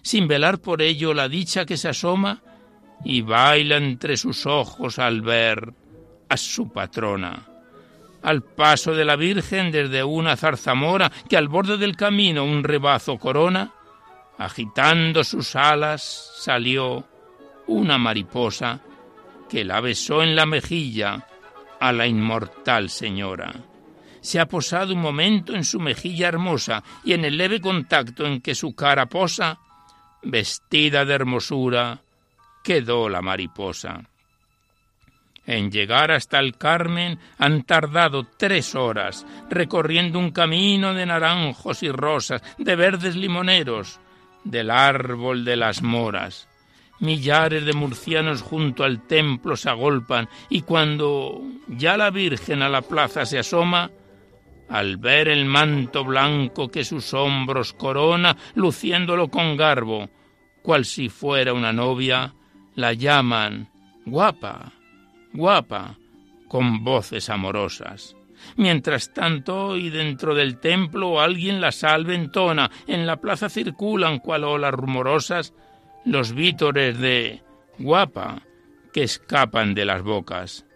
sin 0.03 0.29
velar 0.29 0.59
por 0.59 0.83
ello 0.83 1.14
la 1.14 1.29
dicha 1.29 1.64
que 1.64 1.76
se 1.76 1.89
asoma 1.89 2.43
y 3.05 3.22
baila 3.22 3.76
entre 3.76 4.16
sus 4.16 4.47
ojos 4.47 4.99
al 4.99 5.22
ver 5.22 5.72
a 6.29 6.37
su 6.37 6.72
patrona. 6.72 7.47
Al 8.22 8.43
paso 8.43 8.95
de 8.95 9.05
la 9.05 9.16
Virgen 9.16 9.70
desde 9.70 10.03
una 10.03 10.37
zarzamora 10.37 11.11
que 11.29 11.37
al 11.37 11.49
borde 11.49 11.76
del 11.76 11.97
camino 11.97 12.45
un 12.45 12.64
rebazo 12.64 13.16
corona, 13.18 13.72
agitando 14.39 15.24
sus 15.24 15.55
alas 15.57 16.33
salió 16.37 17.05
una 17.66 17.99
mariposa 17.99 18.81
que 19.49 19.64
la 19.64 19.81
besó 19.81 20.22
en 20.22 20.37
la 20.37 20.47
mejilla 20.47 21.26
a 21.81 21.93
la 21.93 22.07
inmortal 22.07 22.91
señora. 22.91 23.53
Se 24.20 24.41
ha 24.41 24.47
posado 24.47 24.95
un 24.95 25.01
momento 25.01 25.55
en 25.55 25.64
su 25.64 25.79
mejilla 25.81 26.29
hermosa 26.29 26.83
y 27.05 27.12
en 27.12 27.24
el 27.24 27.37
leve 27.39 27.61
contacto 27.61 28.26
en 28.26 28.41
que 28.41 28.55
su 28.55 28.74
cara 28.74 29.07
posa, 29.07 29.59
vestida 30.22 31.05
de 31.05 31.14
hermosura, 31.14 32.01
quedó 32.64 33.09
la 33.09 33.22
mariposa. 33.22 34.03
En 35.49 35.70
llegar 35.70 36.11
hasta 36.11 36.40
el 36.40 36.59
Carmen 36.59 37.18
han 37.38 37.62
tardado 37.62 38.26
tres 38.36 38.74
horas, 38.74 39.26
recorriendo 39.49 40.18
un 40.18 40.30
camino 40.30 40.92
de 40.92 41.07
naranjos 41.07 41.82
y 41.82 41.90
rosas, 41.90 42.42
de 42.59 42.76
verdes 42.76 43.16
limoneros, 43.16 43.99
del 44.44 44.70
árbol 44.70 45.46
de 45.46 45.57
las 45.57 45.80
moras. 45.80 46.51
Millares 47.01 47.64
de 47.64 47.72
murcianos 47.72 48.42
junto 48.42 48.84
al 48.84 49.07
templo 49.07 49.57
se 49.57 49.70
agolpan 49.70 50.28
y 50.51 50.61
cuando 50.62 51.40
ya 51.66 51.96
la 51.96 52.11
Virgen 52.11 52.61
a 52.61 52.68
la 52.68 52.82
plaza 52.82 53.24
se 53.24 53.38
asoma, 53.38 53.90
al 54.68 54.99
ver 54.99 55.28
el 55.28 55.46
manto 55.46 56.05
blanco 56.05 56.68
que 56.68 56.84
sus 56.84 57.14
hombros 57.14 57.72
corona, 57.72 58.36
luciéndolo 58.55 59.28
con 59.28 59.57
garbo, 59.57 60.11
cual 60.61 60.84
si 60.84 61.09
fuera 61.09 61.55
una 61.55 61.72
novia, 61.72 62.34
la 62.74 62.92
llaman 62.92 63.70
guapa, 64.05 64.72
guapa, 65.39 65.97
con 66.49 66.82
voces 66.82 67.30
amorosas. 67.30 68.16
Mientras 68.57 69.14
tanto, 69.14 69.76
y 69.76 69.89
dentro 69.89 70.34
del 70.34 70.59
templo 70.59 71.20
alguien 71.20 71.61
la 71.61 71.70
salve 71.70 72.16
entona, 72.16 72.70
en 72.89 73.07
la 73.07 73.20
plaza 73.20 73.49
circulan 73.49 74.18
cual 74.18 74.43
olas 74.43 74.74
rumorosas 74.74 75.55
los 76.05 76.32
vítores 76.32 76.99
de 76.99 77.43
guapa 77.78 78.43
que 78.93 79.05
escapan 79.05 79.74
de 79.74 79.84
las 79.84 80.03
bocas. 80.03 80.66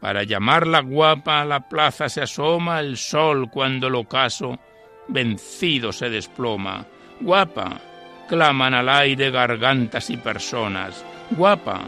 Para 0.00 0.24
llamarla 0.24 0.80
guapa 0.80 1.40
a 1.40 1.44
la 1.44 1.68
plaza 1.68 2.08
se 2.08 2.22
asoma 2.22 2.80
el 2.80 2.96
sol 2.96 3.48
cuando 3.50 3.86
el 3.86 3.94
ocaso 3.94 4.58
vencido 5.06 5.92
se 5.92 6.10
desploma. 6.10 6.84
Guapa, 7.20 7.80
claman 8.28 8.74
al 8.74 8.88
aire 8.88 9.30
gargantas 9.30 10.10
y 10.10 10.16
personas. 10.16 11.04
Guapa, 11.30 11.82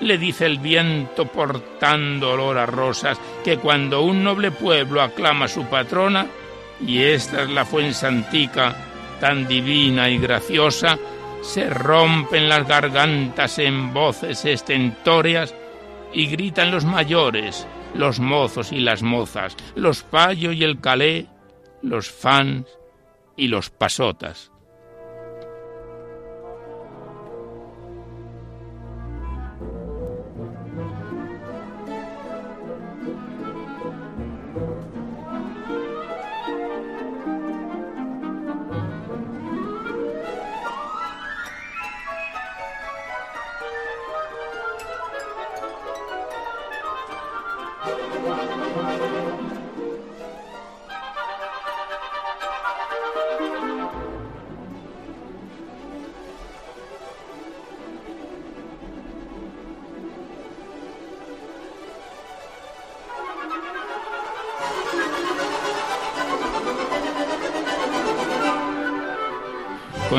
le 0.00 0.18
dice 0.18 0.46
el 0.46 0.58
viento 0.58 1.26
portando 1.26 2.32
olor 2.32 2.58
a 2.58 2.66
rosas, 2.66 3.18
que 3.44 3.58
cuando 3.58 4.02
un 4.02 4.22
noble 4.22 4.50
pueblo 4.50 5.02
aclama 5.02 5.46
a 5.46 5.48
su 5.48 5.64
patrona, 5.66 6.26
y 6.84 7.02
esta 7.02 7.42
es 7.42 7.50
la 7.50 7.64
Fuensantica 7.64 8.74
tan 9.20 9.48
divina 9.48 10.10
y 10.10 10.18
graciosa, 10.18 10.98
se 11.42 11.70
rompen 11.70 12.48
las 12.48 12.66
gargantas 12.66 13.58
en 13.58 13.94
voces 13.94 14.44
estentóreas 14.44 15.54
y 16.12 16.26
gritan 16.26 16.70
los 16.70 16.84
mayores, 16.84 17.66
los 17.94 18.20
mozos 18.20 18.72
y 18.72 18.80
las 18.80 19.02
mozas, 19.02 19.56
los 19.74 20.02
payo 20.02 20.52
y 20.52 20.64
el 20.64 20.80
calé, 20.80 21.26
los 21.82 22.10
fans 22.10 22.66
y 23.36 23.48
los 23.48 23.70
pasotas. 23.70 24.50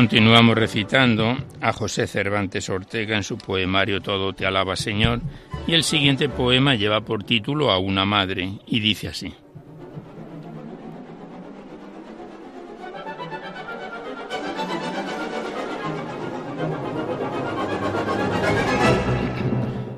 Continuamos 0.07 0.55
recitando 0.55 1.35
a 1.59 1.73
José 1.73 2.07
Cervantes 2.07 2.69
Ortega 2.69 3.17
en 3.17 3.23
su 3.23 3.37
poemario 3.37 3.99
Todo 3.99 4.31
te 4.31 4.45
alaba 4.45 4.77
Señor 4.77 5.19
y 5.67 5.73
el 5.73 5.83
siguiente 5.83 6.29
poema 6.29 6.75
lleva 6.75 7.01
por 7.01 7.25
título 7.25 7.71
A 7.71 7.77
una 7.77 8.05
madre 8.05 8.53
y 8.65 8.79
dice 8.79 9.09
así. 9.09 9.33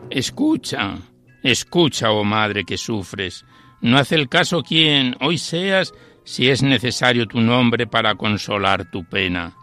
Escucha, 0.10 0.98
escucha, 1.44 2.10
oh 2.10 2.24
madre 2.24 2.66
que 2.66 2.80
sufres. 2.80 3.46
No 3.82 4.00
hace 4.00 4.16
el 4.16 4.28
caso 4.28 4.64
quien 4.64 5.16
hoy 5.22 5.38
seas 5.38 5.94
si 6.24 6.50
es 6.50 6.64
necesario 6.64 7.28
tu 7.28 7.42
nombre 7.42 7.86
para 7.86 8.16
consolar 8.16 8.90
tu 8.90 9.06
pena 9.06 9.56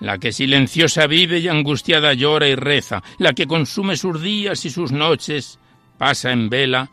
la 0.00 0.18
que 0.18 0.32
silenciosa 0.32 1.06
vive 1.06 1.38
y 1.38 1.48
angustiada 1.48 2.14
llora 2.14 2.48
y 2.48 2.54
reza, 2.54 3.02
la 3.18 3.32
que 3.32 3.46
consume 3.46 3.96
sus 3.96 4.22
días 4.22 4.64
y 4.64 4.70
sus 4.70 4.92
noches, 4.92 5.58
pasa 5.96 6.30
en 6.32 6.48
vela, 6.48 6.90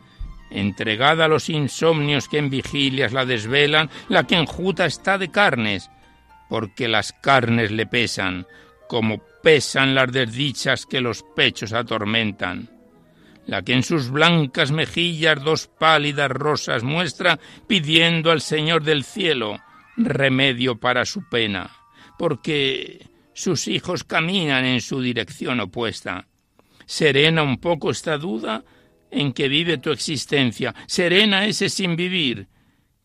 entregada 0.50 1.26
a 1.26 1.28
los 1.28 1.48
insomnios 1.48 2.28
que 2.28 2.38
en 2.38 2.50
vigilias 2.50 3.12
la 3.12 3.24
desvelan, 3.24 3.90
la 4.08 4.24
que 4.24 4.36
enjuta 4.36 4.86
está 4.86 5.18
de 5.18 5.30
carnes, 5.30 5.90
porque 6.48 6.88
las 6.88 7.12
carnes 7.12 7.70
le 7.70 7.86
pesan, 7.86 8.46
como 8.88 9.20
pesan 9.42 9.94
las 9.94 10.10
desdichas 10.10 10.86
que 10.86 11.00
los 11.00 11.24
pechos 11.34 11.72
atormentan. 11.72 12.70
La 13.46 13.62
que 13.62 13.74
en 13.74 13.84
sus 13.84 14.10
blancas 14.10 14.72
mejillas 14.72 15.42
dos 15.42 15.68
pálidas 15.68 16.30
rosas 16.30 16.82
muestra, 16.82 17.38
pidiendo 17.68 18.32
al 18.32 18.40
Señor 18.40 18.82
del 18.82 19.04
cielo 19.04 19.60
remedio 19.96 20.78
para 20.80 21.04
su 21.04 21.28
pena 21.28 21.70
porque 22.18 23.06
sus 23.32 23.68
hijos 23.68 24.04
caminan 24.04 24.64
en 24.64 24.80
su 24.80 25.00
dirección 25.00 25.60
opuesta. 25.60 26.26
Serena 26.86 27.42
un 27.42 27.58
poco 27.58 27.90
esta 27.90 28.16
duda 28.16 28.64
en 29.10 29.32
que 29.32 29.48
vive 29.48 29.78
tu 29.78 29.90
existencia, 29.90 30.74
serena 30.86 31.46
ese 31.46 31.68
sin 31.68 31.96
vivir, 31.96 32.48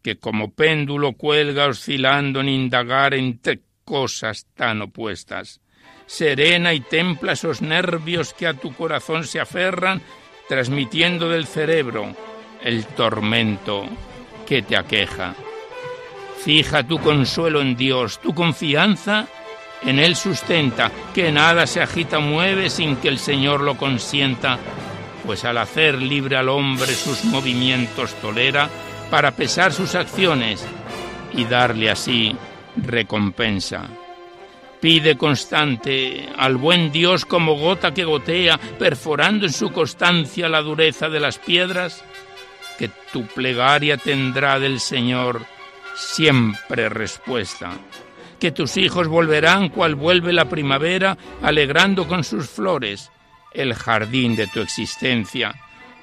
que 0.02 0.18
como 0.18 0.54
péndulo 0.54 1.14
cuelga 1.14 1.68
oscilando 1.68 2.42
en 2.42 2.50
indagar 2.50 3.14
entre 3.14 3.62
cosas 3.84 4.48
tan 4.56 4.82
opuestas. 4.82 5.62
Serena 6.06 6.74
y 6.74 6.82
templa 6.82 7.34
esos 7.34 7.62
nervios 7.62 8.34
que 8.34 8.48
a 8.48 8.54
tu 8.54 8.74
corazón 8.74 9.26
se 9.26 9.40
aferran, 9.40 10.02
transmitiendo 10.48 11.30
del 11.30 11.46
cerebro 11.46 12.16
el 12.64 12.86
tormento 12.86 13.86
que 14.46 14.62
te 14.62 14.76
aqueja. 14.76 15.36
Fija 16.44 16.84
tu 16.84 17.00
consuelo 17.00 17.62
en 17.62 17.76
Dios, 17.76 18.20
tu 18.20 18.34
confianza 18.34 19.28
en 19.84 20.00
Él 20.00 20.16
sustenta, 20.16 20.92
que 21.14 21.32
nada 21.32 21.68
se 21.68 21.82
agita 21.82 22.20
mueve 22.20 22.70
sin 22.70 22.96
que 22.96 23.10
el 23.10 23.20
Señor 23.20 23.62
lo 23.62 23.78
consienta, 23.78 24.58
pues 25.26 25.46
al 25.46 25.60
hacer 25.60 26.02
libre 26.02 26.36
al 26.36 26.50
hombre 26.50 26.94
sus 26.94 27.24
movimientos 27.26 28.16
tolera 28.16 28.70
para 29.12 29.32
pesar 29.32 29.72
sus 29.72 29.94
acciones 29.94 30.66
y 31.34 31.46
darle 31.46 31.92
así 31.92 32.36
recompensa. 32.76 33.84
Pide 34.80 35.18
constante 35.18 36.28
al 36.36 36.58
buen 36.58 36.92
Dios 36.92 37.26
como 37.26 37.56
gota 37.56 37.94
que 37.94 38.04
gotea, 38.04 38.60
perforando 38.80 39.46
en 39.46 39.54
su 39.54 39.72
constancia 39.72 40.50
la 40.50 40.62
dureza 40.62 41.08
de 41.08 41.20
las 41.20 41.38
piedras, 41.38 42.04
que 42.80 42.90
tu 43.14 43.28
plegaria 43.28 43.98
tendrá 43.98 44.60
del 44.60 44.80
Señor 44.80 45.46
siempre 45.96 46.90
respuesta, 46.90 47.72
que 48.40 48.52
tus 48.52 48.78
hijos 48.78 49.08
volverán 49.08 49.70
cual 49.70 49.96
vuelve 49.96 50.34
la 50.34 50.46
primavera, 50.46 51.18
alegrando 51.42 52.08
con 52.08 52.24
sus 52.24 52.50
flores 52.50 53.12
el 53.54 53.74
jardín 53.74 54.36
de 54.36 54.48
tu 54.48 54.62
existencia, 54.62 55.54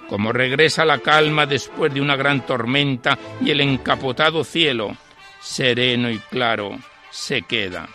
como 0.08 0.32
regresa 0.32 0.84
la 0.84 0.98
calma 0.98 1.46
después 1.46 1.92
de 1.92 2.00
una 2.00 2.16
gran 2.16 2.46
tormenta 2.46 3.18
y 3.40 3.50
el 3.50 3.60
encapotado 3.60 4.44
cielo, 4.44 4.96
sereno 5.40 6.10
y 6.10 6.18
claro, 6.18 6.78
se 7.10 7.42
queda. 7.42 7.88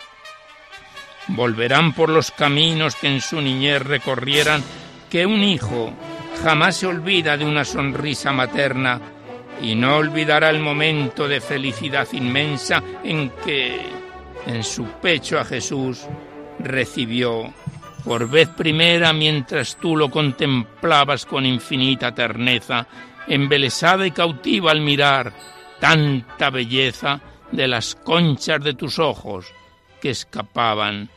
Volverán 1.28 1.94
por 1.94 2.10
los 2.10 2.30
caminos 2.30 2.96
que 2.96 3.08
en 3.08 3.20
su 3.20 3.40
niñez 3.40 3.82
recorrieran, 3.82 4.62
que 5.08 5.24
un 5.24 5.42
hijo 5.42 5.92
jamás 6.42 6.76
se 6.76 6.86
olvida 6.86 7.36
de 7.36 7.44
una 7.44 7.64
sonrisa 7.64 8.32
materna 8.32 9.00
y 9.62 9.74
no 9.74 9.96
olvidará 9.96 10.50
el 10.50 10.60
momento 10.60 11.28
de 11.28 11.40
felicidad 11.40 12.08
inmensa 12.12 12.82
en 13.02 13.30
que 13.44 13.80
en 14.46 14.62
su 14.62 14.84
pecho 15.00 15.38
a 15.38 15.44
Jesús 15.44 16.06
recibió 16.58 17.52
por 18.04 18.28
vez 18.28 18.48
primera 18.48 19.12
mientras 19.12 19.76
tú 19.76 19.96
lo 19.96 20.10
contemplabas 20.10 21.24
con 21.24 21.46
infinita 21.46 22.14
terneza, 22.14 22.86
embelesada 23.26 24.06
y 24.06 24.10
cautiva 24.10 24.70
al 24.70 24.82
mirar 24.82 25.32
tanta 25.80 26.50
belleza 26.50 27.20
de 27.50 27.66
las 27.66 27.94
conchas 27.94 28.62
de 28.62 28.74
tus 28.74 28.98
ojos 28.98 29.46
que 30.00 30.10
escapaban 30.10 31.08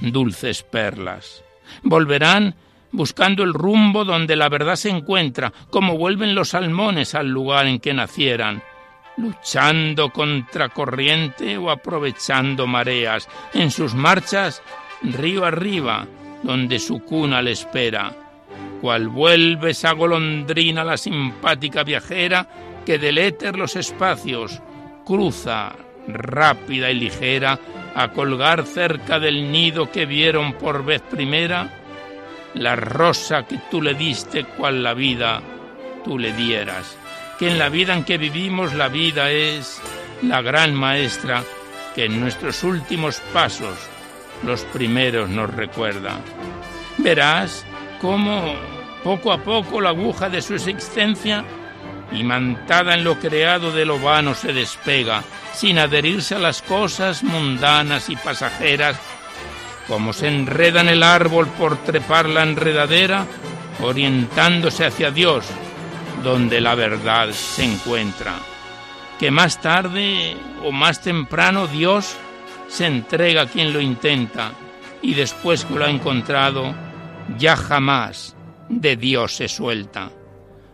dulces 0.00 0.62
perlas. 0.62 1.42
Volverán 1.82 2.54
buscando 2.96 3.44
el 3.44 3.52
rumbo 3.52 4.06
donde 4.06 4.36
la 4.36 4.48
verdad 4.48 4.74
se 4.74 4.88
encuentra, 4.88 5.52
como 5.70 5.98
vuelven 5.98 6.34
los 6.34 6.48
salmones 6.48 7.14
al 7.14 7.28
lugar 7.28 7.66
en 7.66 7.78
que 7.78 7.92
nacieran, 7.92 8.62
luchando 9.18 10.10
contra 10.10 10.70
corriente 10.70 11.58
o 11.58 11.70
aprovechando 11.70 12.66
mareas, 12.66 13.28
en 13.52 13.70
sus 13.70 13.94
marchas 13.94 14.62
río 15.02 15.44
arriba, 15.44 16.06
donde 16.42 16.78
su 16.78 17.00
cuna 17.00 17.42
le 17.42 17.52
espera, 17.52 18.12
cual 18.80 19.08
vuelve 19.08 19.72
esa 19.72 19.92
golondrina 19.92 20.82
la 20.82 20.96
simpática 20.96 21.84
viajera 21.84 22.48
que 22.86 22.98
del 22.98 23.18
éter 23.18 23.58
los 23.58 23.76
espacios 23.76 24.62
cruza 25.04 25.76
rápida 26.08 26.90
y 26.90 26.94
ligera 26.94 27.58
a 27.94 28.08
colgar 28.08 28.64
cerca 28.64 29.20
del 29.20 29.52
nido 29.52 29.90
que 29.90 30.06
vieron 30.06 30.54
por 30.54 30.82
vez 30.82 31.02
primera 31.02 31.85
la 32.56 32.74
rosa 32.74 33.46
que 33.46 33.58
tú 33.70 33.82
le 33.82 33.94
diste 33.94 34.44
cual 34.44 34.82
la 34.82 34.94
vida 34.94 35.42
tú 36.04 36.18
le 36.18 36.32
dieras, 36.32 36.96
que 37.38 37.48
en 37.48 37.58
la 37.58 37.68
vida 37.68 37.94
en 37.94 38.04
que 38.04 38.18
vivimos 38.18 38.74
la 38.74 38.88
vida 38.88 39.30
es 39.30 39.80
la 40.22 40.40
gran 40.40 40.74
maestra 40.74 41.44
que 41.94 42.06
en 42.06 42.20
nuestros 42.20 42.64
últimos 42.64 43.20
pasos 43.32 43.76
los 44.44 44.62
primeros 44.64 45.28
nos 45.28 45.52
recuerda. 45.52 46.16
Verás 46.98 47.64
cómo 48.00 48.54
poco 49.04 49.32
a 49.32 49.38
poco 49.38 49.80
la 49.80 49.90
aguja 49.90 50.28
de 50.30 50.40
su 50.40 50.54
existencia, 50.54 51.44
imantada 52.12 52.94
en 52.94 53.04
lo 53.04 53.18
creado 53.18 53.70
de 53.72 53.84
lo 53.84 53.98
vano, 53.98 54.34
se 54.34 54.52
despega, 54.52 55.22
sin 55.52 55.78
adherirse 55.78 56.34
a 56.34 56.38
las 56.38 56.62
cosas 56.62 57.22
mundanas 57.22 58.08
y 58.08 58.16
pasajeras, 58.16 58.98
como 59.86 60.12
se 60.12 60.28
enreda 60.28 60.80
en 60.80 60.88
el 60.88 61.02
árbol 61.02 61.46
por 61.48 61.76
trepar 61.84 62.28
la 62.28 62.42
enredadera, 62.42 63.26
orientándose 63.80 64.84
hacia 64.84 65.10
Dios, 65.10 65.46
donde 66.22 66.60
la 66.60 66.74
verdad 66.74 67.30
se 67.30 67.64
encuentra. 67.64 68.34
Que 69.18 69.30
más 69.30 69.60
tarde 69.60 70.36
o 70.64 70.72
más 70.72 71.00
temprano 71.00 71.66
Dios 71.66 72.16
se 72.68 72.86
entrega 72.86 73.42
a 73.42 73.46
quien 73.46 73.72
lo 73.72 73.80
intenta 73.80 74.52
y 75.02 75.14
después 75.14 75.64
que 75.64 75.74
lo 75.74 75.84
ha 75.84 75.90
encontrado, 75.90 76.74
ya 77.38 77.56
jamás 77.56 78.36
de 78.68 78.96
Dios 78.96 79.36
se 79.36 79.48
suelta. 79.48 80.10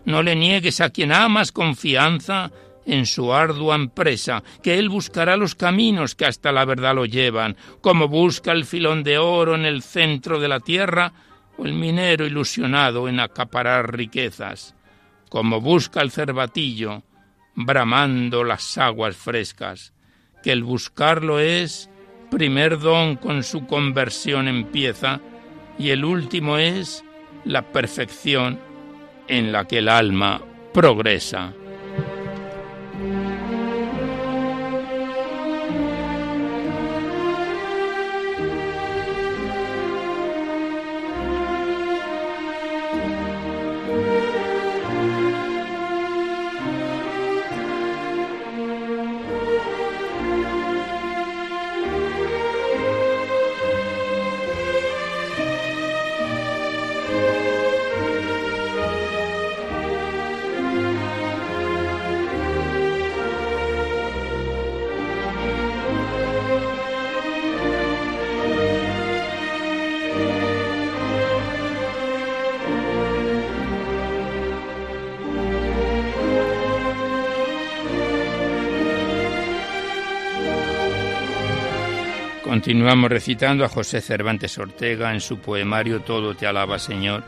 No 0.05 0.23
le 0.23 0.35
niegues 0.35 0.81
a 0.81 0.91
quien 0.91 1.13
amas 1.13 1.53
confianza 1.53 2.51
en 2.87 3.07
su 3.07 3.33
ardua 3.33 3.77
empresa, 3.77 4.43
que 4.63 4.79
él 4.79 4.89
buscará 4.89 5.37
los 5.37 5.55
caminos 5.55 6.15
que 6.15 6.27
hasta 6.27 6.53
la 6.53 6.65
verdad 6.65 6.95
lo 6.95 7.05
llevan, 7.05 7.57
como 7.81 8.09
busca 8.09 8.53
el 8.53 8.65
filón 8.65 9.03
de 9.03 9.19
oro 9.19 9.55
en 9.55 9.65
el 9.65 9.83
centro 9.83 10.41
de 10.41 10.49
la 10.49 10.61
tierra 10.61 11.13
o 11.57 11.65
el 11.65 11.75
minero 11.75 12.27
ilusionado 12.27 13.09
en 13.09 13.21
acaparar 13.21 13.95
riquezas, 13.95 14.75
como 15.29 15.61
busca 15.61 16.01
el 16.01 16.11
cervatillo 16.11 17.03
bramando 17.55 18.45
las 18.45 18.79
aguas 18.79 19.17
frescas, 19.17 19.93
que 20.43 20.53
el 20.53 20.65
buscarlo 20.65 21.39
es 21.39 21.89
primer 22.31 22.79
don 22.79 23.17
con 23.17 23.43
su 23.43 23.67
conversión 23.67 24.49
empieza 24.49 25.21
y 25.79 25.91
el 25.91 26.05
último 26.05 26.57
es 26.57 27.05
la 27.45 27.63
perfección 27.63 28.59
en 29.29 29.53
la 29.53 29.67
que 29.67 29.79
el 29.79 29.89
alma 29.89 30.41
progresa. 30.73 31.53
Continuamos 82.53 83.11
recitando 83.11 83.65
a 83.65 83.69
José 83.71 84.03
Cervantes 84.03 84.59
Ortega 84.59 85.15
en 85.15 85.23
su 85.23 85.39
poemario 85.39 86.03
Todo 86.03 86.35
te 86.35 86.47
alaba 86.47 86.79
Señor. 86.79 87.25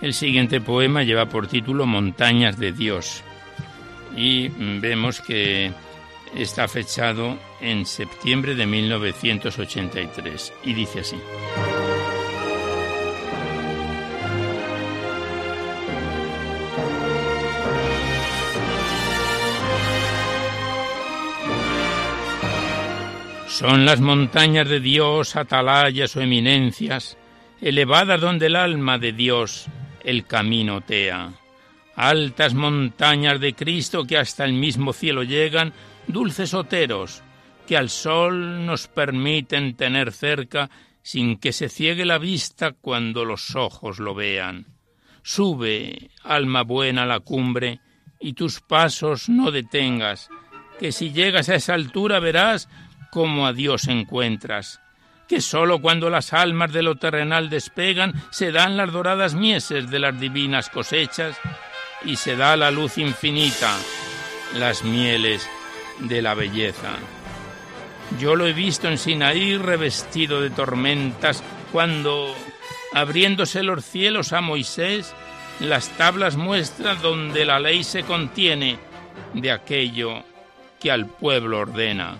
El 0.00 0.14
siguiente 0.14 0.58
poema 0.58 1.02
lleva 1.02 1.26
por 1.26 1.48
título 1.48 1.84
Montañas 1.84 2.56
de 2.56 2.72
Dios 2.72 3.22
y 4.16 4.48
vemos 4.48 5.20
que 5.20 5.70
está 6.34 6.66
fechado 6.66 7.38
en 7.60 7.84
septiembre 7.84 8.54
de 8.54 8.64
1983 8.64 10.54
y 10.64 10.72
dice 10.72 11.00
así. 11.00 11.16
Son 23.58 23.84
las 23.84 24.00
montañas 24.00 24.68
de 24.68 24.78
Dios, 24.78 25.34
atalayas 25.34 26.14
o 26.14 26.20
eminencias, 26.20 27.18
elevadas 27.60 28.20
donde 28.20 28.46
el 28.46 28.54
alma 28.54 28.98
de 28.98 29.12
Dios 29.12 29.66
el 30.04 30.26
camino 30.26 30.80
tea. 30.80 31.32
Altas 31.96 32.54
montañas 32.54 33.40
de 33.40 33.54
Cristo 33.54 34.04
que 34.04 34.16
hasta 34.16 34.44
el 34.44 34.52
mismo 34.52 34.92
cielo 34.92 35.24
llegan, 35.24 35.72
dulces 36.06 36.54
oteros, 36.54 37.24
que 37.66 37.76
al 37.76 37.90
sol 37.90 38.64
nos 38.64 38.86
permiten 38.86 39.74
tener 39.74 40.12
cerca 40.12 40.70
sin 41.02 41.36
que 41.36 41.52
se 41.52 41.68
ciegue 41.68 42.04
la 42.04 42.18
vista 42.18 42.76
cuando 42.80 43.24
los 43.24 43.56
ojos 43.56 43.98
lo 43.98 44.14
vean. 44.14 44.66
Sube, 45.24 46.12
alma 46.22 46.62
buena, 46.62 47.02
a 47.02 47.06
la 47.06 47.18
cumbre, 47.18 47.80
y 48.20 48.34
tus 48.34 48.60
pasos 48.60 49.28
no 49.28 49.50
detengas, 49.50 50.28
que 50.78 50.92
si 50.92 51.10
llegas 51.10 51.48
a 51.48 51.56
esa 51.56 51.74
altura 51.74 52.20
verás 52.20 52.68
cómo 53.10 53.46
a 53.46 53.52
Dios 53.52 53.88
encuentras. 53.88 54.80
que 55.28 55.42
sólo 55.42 55.82
cuando 55.82 56.08
las 56.08 56.32
almas 56.32 56.72
de 56.72 56.82
lo 56.82 56.96
terrenal 56.96 57.50
despegan 57.50 58.14
se 58.30 58.50
dan 58.50 58.78
las 58.78 58.90
doradas 58.90 59.34
mieses 59.34 59.90
de 59.90 59.98
las 59.98 60.18
divinas 60.18 60.70
cosechas 60.70 61.36
y 62.02 62.16
se 62.16 62.34
da 62.34 62.56
la 62.56 62.70
luz 62.70 62.96
infinita, 62.96 63.76
las 64.54 64.84
mieles 64.84 65.46
de 65.98 66.22
la 66.22 66.32
belleza. 66.32 66.96
Yo 68.18 68.36
lo 68.36 68.46
he 68.46 68.54
visto 68.54 68.88
en 68.88 68.96
Sinaí 68.96 69.58
revestido 69.58 70.40
de 70.40 70.48
tormentas 70.48 71.44
cuando, 71.72 72.34
abriéndose 72.94 73.62
los 73.62 73.84
cielos 73.84 74.32
a 74.32 74.40
Moisés, 74.40 75.14
las 75.60 75.90
tablas 75.98 76.36
muestran 76.36 77.02
donde 77.02 77.44
la 77.44 77.60
ley 77.60 77.84
se 77.84 78.02
contiene 78.02 78.78
de 79.34 79.52
aquello 79.52 80.24
que 80.80 80.90
al 80.90 81.06
pueblo 81.06 81.58
ordena 81.58 82.16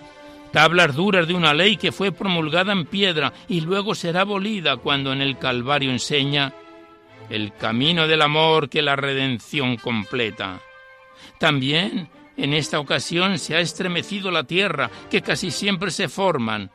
tablas 0.53 0.95
duras 0.95 1.27
de 1.27 1.35
una 1.35 1.55
ley 1.55 1.77
que 1.77 1.93
fue 1.93 2.13
promulgada 2.13 2.73
en 2.73 2.87
piedra 2.87 3.33
y 3.49 3.61
luego 3.61 3.95
será 3.95 4.23
abolida 4.23 4.77
cuando 4.77 5.13
en 5.13 5.21
el 5.21 5.39
Calvario 5.39 5.91
enseña 5.91 6.53
el 7.31 7.55
camino 7.55 8.07
del 8.07 8.23
amor 8.23 8.69
que 8.69 8.83
la 8.83 8.97
redención 8.97 9.77
completa. 9.77 10.61
También 11.39 12.09
en 12.37 12.55
esta 12.55 12.79
ocasión 12.79 13.39
se 13.39 13.57
ha 13.57 13.61
estremecido 13.61 14.31
la 14.31 14.45
tierra, 14.45 14.91
que 15.11 15.23
casi 15.23 15.51
siempre 15.51 15.91
se 15.91 16.09
forman 16.09 16.71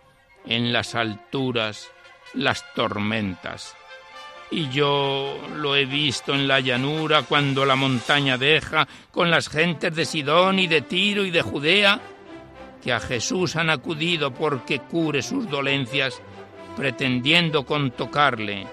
en 0.45 0.74
las 0.74 0.93
alturas 0.93 1.89
las 2.34 2.63
tormentas. 2.74 3.76
Y 4.51 4.69
yo 4.69 5.39
lo 5.55 5.76
he 5.76 5.86
visto 5.86 6.34
en 6.36 6.47
la 6.47 6.59
llanura 6.59 7.24
cuando 7.24 7.65
la 7.65 7.76
montaña 7.76 8.38
deja, 8.38 8.88
con 9.11 9.32
las 9.32 9.49
gentes 9.49 9.95
de 9.95 10.05
Sidón 10.05 10.59
y 10.59 10.67
de 10.67 10.82
Tiro 10.82 11.26
y 11.26 11.32
de 11.32 11.41
Judea, 11.41 11.99
que 12.84 12.91
a 12.91 12.99
Jesús 12.99 13.55
han 13.55 13.69
acudido 13.69 14.34
porque 14.34 14.79
cure 14.79 15.21
sus 15.21 15.49
dolencias, 15.49 16.21
pretendiendo 16.75 17.65
con 17.65 17.91
tocarle 17.91 18.67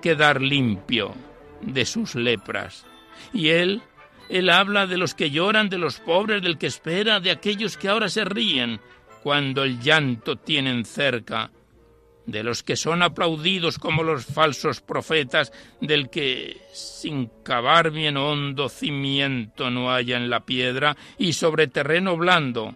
quedar 0.00 0.42
limpio 0.42 1.14
de 1.60 1.86
sus 1.86 2.16
lepras. 2.16 2.84
Y 3.32 3.50
él, 3.50 3.82
él 4.28 4.50
habla 4.50 4.86
de 4.86 4.98
los 4.98 5.14
que 5.14 5.30
lloran, 5.30 5.68
de 5.68 5.78
los 5.78 6.00
pobres, 6.00 6.42
del 6.42 6.58
que 6.58 6.66
espera, 6.66 7.20
de 7.20 7.30
aquellos 7.30 7.76
que 7.76 7.88
ahora 7.88 8.08
se 8.08 8.24
ríen 8.24 8.80
cuando 9.22 9.62
el 9.62 9.80
llanto 9.80 10.36
tienen 10.36 10.84
cerca, 10.84 11.52
de 12.26 12.42
los 12.42 12.64
que 12.64 12.74
son 12.74 13.02
aplaudidos 13.02 13.78
como 13.78 14.02
los 14.02 14.26
falsos 14.26 14.80
profetas, 14.80 15.52
del 15.80 16.10
que 16.10 16.60
sin 16.72 17.30
cavar 17.44 17.92
bien 17.92 18.16
hondo 18.16 18.68
cimiento 18.68 19.70
no 19.70 19.92
haya 19.92 20.16
en 20.16 20.30
la 20.30 20.44
piedra 20.44 20.96
y 21.18 21.34
sobre 21.34 21.68
terreno 21.68 22.16
blando 22.16 22.74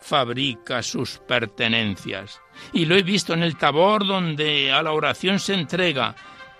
fabrica 0.00 0.82
sus 0.82 1.18
pertenencias. 1.18 2.40
Y 2.72 2.86
lo 2.86 2.96
he 2.96 3.02
visto 3.02 3.34
en 3.34 3.42
el 3.42 3.56
tabor 3.56 4.06
donde 4.06 4.72
a 4.72 4.82
la 4.82 4.92
oración 4.92 5.38
se 5.38 5.54
entrega, 5.54 6.14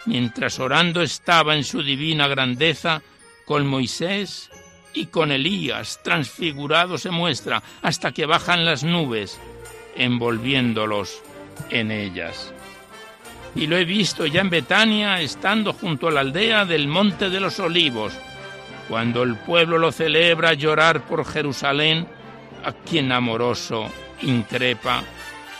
mientras 0.06 0.58
orando 0.58 1.02
estaba 1.02 1.54
en 1.54 1.64
su 1.64 1.82
divina 1.82 2.28
grandeza, 2.28 3.02
con 3.44 3.66
Moisés 3.66 4.50
y 4.92 5.06
con 5.06 5.32
Elías, 5.32 6.00
transfigurado 6.02 6.98
se 6.98 7.10
muestra 7.10 7.62
hasta 7.82 8.12
que 8.12 8.26
bajan 8.26 8.64
las 8.64 8.84
nubes, 8.84 9.40
envolviéndolos 9.96 11.22
en 11.70 11.90
ellas. 11.90 12.52
Y 13.54 13.66
lo 13.66 13.76
he 13.76 13.84
visto 13.84 14.26
ya 14.26 14.42
en 14.42 14.50
Betania, 14.50 15.20
estando 15.20 15.72
junto 15.72 16.08
a 16.08 16.10
la 16.10 16.20
aldea 16.20 16.64
del 16.64 16.88
Monte 16.88 17.30
de 17.30 17.40
los 17.40 17.58
Olivos, 17.58 18.12
cuando 18.88 19.22
el 19.22 19.36
pueblo 19.36 19.78
lo 19.78 19.92
celebra 19.92 20.54
llorar 20.54 21.06
por 21.06 21.24
Jerusalén, 21.24 22.06
a 22.64 22.72
quien 22.72 23.12
amoroso 23.12 23.90
increpa. 24.22 25.02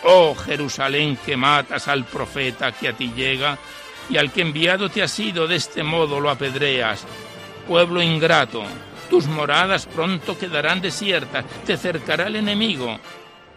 Oh 0.05 0.34
Jerusalén 0.34 1.16
que 1.24 1.36
matas 1.36 1.88
al 1.88 2.05
profeta 2.05 2.72
que 2.72 2.88
a 2.88 2.92
ti 2.92 3.12
llega 3.14 3.59
y 4.09 4.16
al 4.16 4.32
que 4.32 4.42
enviado 4.42 4.88
te 4.88 5.03
ha 5.03 5.09
sido 5.09 5.46
de 5.46 5.57
este 5.57 5.82
modo 5.82 6.20
lo 6.20 6.30
apedreas. 6.30 7.05
Pueblo 7.66 8.01
ingrato, 8.01 8.62
tus 9.11 9.26
moradas 9.26 9.86
pronto 9.86 10.38
quedarán 10.38 10.80
desiertas, 10.80 11.44
te 11.66 11.76
cercará 11.76 12.26
el 12.26 12.36
enemigo 12.36 12.99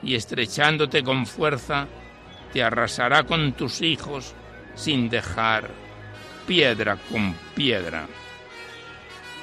y 0.04 0.16
estrechándote 0.16 1.04
con 1.04 1.26
fuerza 1.26 1.88
te 2.52 2.64
arrasará 2.64 3.24
con 3.24 3.54
tus 3.54 3.82
hijos 3.82 4.34
sin 4.76 5.10
dejar 5.10 5.70
piedra 6.48 6.98
con 7.10 7.34
piedra 7.56 8.08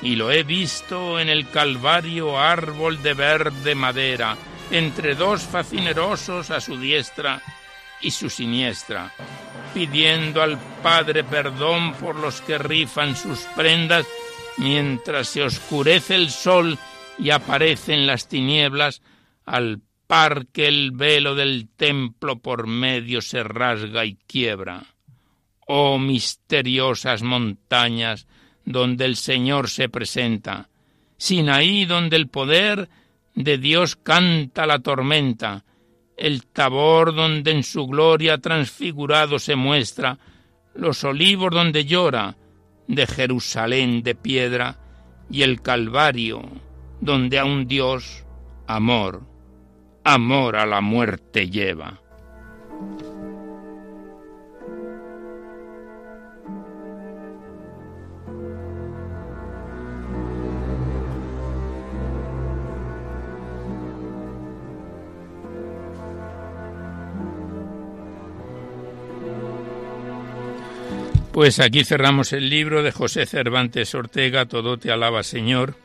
y 0.02 0.16
lo 0.16 0.30
he 0.30 0.42
visto 0.42 1.18
en 1.18 1.28
el 1.28 1.48
Calvario 1.50 2.38
árbol 2.38 3.02
de 3.02 3.14
verde 3.14 3.74
madera, 3.74 4.36
entre 4.70 5.14
dos 5.14 5.42
facinerosos 5.42 6.50
a 6.50 6.60
su 6.60 6.78
diestra 6.78 7.42
y 8.00 8.10
su 8.10 8.30
siniestra, 8.30 9.12
pidiendo 9.74 10.42
al 10.42 10.58
Padre 10.82 11.24
perdón 11.24 11.94
por 11.94 12.16
los 12.16 12.40
que 12.40 12.58
rifan 12.58 13.16
sus 13.16 13.40
prendas, 13.56 14.06
mientras 14.58 15.28
se 15.28 15.42
oscurece 15.42 16.14
el 16.14 16.30
sol 16.30 16.78
y 17.18 17.30
aparecen 17.30 18.06
las 18.06 18.28
tinieblas, 18.28 19.02
al 19.44 19.80
par 20.06 20.46
que 20.46 20.68
el 20.68 20.92
velo 20.92 21.34
del 21.34 21.68
templo 21.76 22.38
por 22.38 22.66
medio 22.66 23.20
se 23.20 23.42
rasga 23.42 24.04
y 24.04 24.16
quiebra. 24.26 24.84
Oh 25.66 25.98
misteriosas 25.98 27.22
montañas, 27.22 28.26
donde 28.68 29.06
el 29.06 29.16
Señor 29.16 29.70
se 29.70 29.88
presenta, 29.88 30.68
Sinaí 31.16 31.86
donde 31.86 32.16
el 32.16 32.28
poder 32.28 32.88
de 33.34 33.56
Dios 33.56 33.96
canta 33.96 34.66
la 34.66 34.78
tormenta, 34.80 35.64
el 36.16 36.44
tabor 36.46 37.14
donde 37.14 37.50
en 37.52 37.62
su 37.62 37.86
gloria 37.86 38.38
transfigurado 38.38 39.38
se 39.38 39.56
muestra, 39.56 40.18
los 40.74 41.02
olivos 41.02 41.50
donde 41.50 41.86
llora 41.86 42.36
de 42.86 43.06
Jerusalén 43.06 44.02
de 44.02 44.14
piedra, 44.14 44.78
y 45.30 45.42
el 45.42 45.60
Calvario 45.62 46.42
donde 47.00 47.38
a 47.38 47.44
un 47.44 47.66
Dios 47.66 48.24
amor, 48.66 49.22
amor 50.04 50.56
a 50.56 50.66
la 50.66 50.80
muerte 50.80 51.48
lleva. 51.48 52.00
Pues 71.32 71.60
aquí 71.60 71.84
cerramos 71.84 72.32
el 72.32 72.48
libro 72.48 72.82
de 72.82 72.90
José 72.90 73.26
Cervantes 73.26 73.94
Ortega, 73.94 74.46
Todo 74.46 74.78
te 74.78 74.90
alaba 74.90 75.22
Señor, 75.22 75.76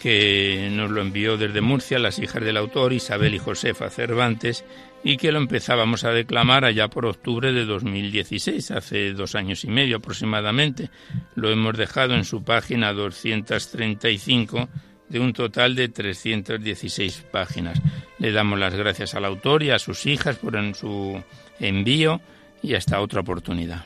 que 0.00 0.68
nos 0.72 0.90
lo 0.90 1.00
envió 1.00 1.36
desde 1.36 1.60
Murcia 1.60 1.98
las 1.98 2.18
hijas 2.18 2.42
del 2.42 2.56
autor 2.56 2.92
Isabel 2.92 3.34
y 3.34 3.38
Josefa 3.38 3.90
Cervantes 3.90 4.64
y 5.04 5.16
que 5.16 5.32
lo 5.32 5.38
empezábamos 5.38 6.04
a 6.04 6.12
declamar 6.12 6.64
allá 6.64 6.88
por 6.88 7.06
octubre 7.06 7.52
de 7.52 7.64
2016, 7.64 8.70
hace 8.70 9.12
dos 9.12 9.34
años 9.34 9.64
y 9.64 9.68
medio 9.68 9.98
aproximadamente. 9.98 10.90
Lo 11.34 11.50
hemos 11.50 11.76
dejado 11.76 12.14
en 12.14 12.24
su 12.24 12.42
página 12.42 12.92
235 12.92 14.68
de 15.08 15.20
un 15.20 15.32
total 15.32 15.74
de 15.74 15.88
316 15.88 17.26
páginas. 17.30 17.80
Le 18.18 18.32
damos 18.32 18.58
las 18.58 18.74
gracias 18.74 19.14
al 19.14 19.24
autor 19.24 19.62
y 19.62 19.70
a 19.70 19.78
sus 19.78 20.06
hijas 20.06 20.36
por 20.36 20.56
en 20.56 20.74
su 20.74 21.22
envío 21.60 22.20
y 22.62 22.74
hasta 22.74 23.00
otra 23.00 23.20
oportunidad. 23.20 23.84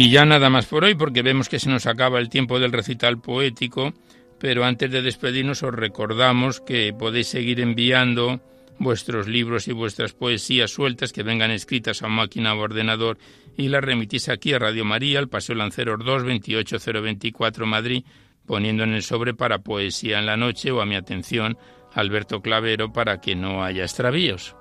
Y 0.00 0.10
ya 0.10 0.24
nada 0.24 0.48
más 0.48 0.66
por 0.66 0.84
hoy, 0.84 0.94
porque 0.94 1.22
vemos 1.22 1.48
que 1.48 1.58
se 1.58 1.68
nos 1.68 1.86
acaba 1.86 2.20
el 2.20 2.28
tiempo 2.28 2.60
del 2.60 2.70
recital 2.70 3.20
poético, 3.20 3.94
pero 4.38 4.64
antes 4.64 4.92
de 4.92 5.02
despedirnos 5.02 5.64
os 5.64 5.74
recordamos 5.74 6.60
que 6.60 6.94
podéis 6.96 7.26
seguir 7.26 7.58
enviando 7.58 8.40
vuestros 8.78 9.26
libros 9.26 9.66
y 9.66 9.72
vuestras 9.72 10.12
poesías 10.12 10.70
sueltas 10.70 11.12
que 11.12 11.24
vengan 11.24 11.50
escritas 11.50 12.04
a 12.04 12.08
máquina 12.08 12.54
o 12.54 12.60
ordenador 12.60 13.18
y 13.56 13.66
las 13.66 13.82
remitís 13.82 14.28
aquí 14.28 14.52
a 14.52 14.60
Radio 14.60 14.84
María, 14.84 15.18
al 15.18 15.28
Paseo 15.28 15.56
Lanceros 15.56 15.98
2, 16.04 16.22
28024 16.22 17.66
Madrid, 17.66 18.04
poniendo 18.46 18.84
en 18.84 18.94
el 18.94 19.02
sobre 19.02 19.34
para 19.34 19.64
Poesía 19.64 20.20
en 20.20 20.26
la 20.26 20.36
Noche 20.36 20.70
o 20.70 20.80
a 20.80 20.86
mi 20.86 20.94
atención 20.94 21.58
Alberto 21.92 22.40
Clavero 22.40 22.92
para 22.92 23.20
que 23.20 23.34
no 23.34 23.64
haya 23.64 23.82
extravíos. 23.82 24.54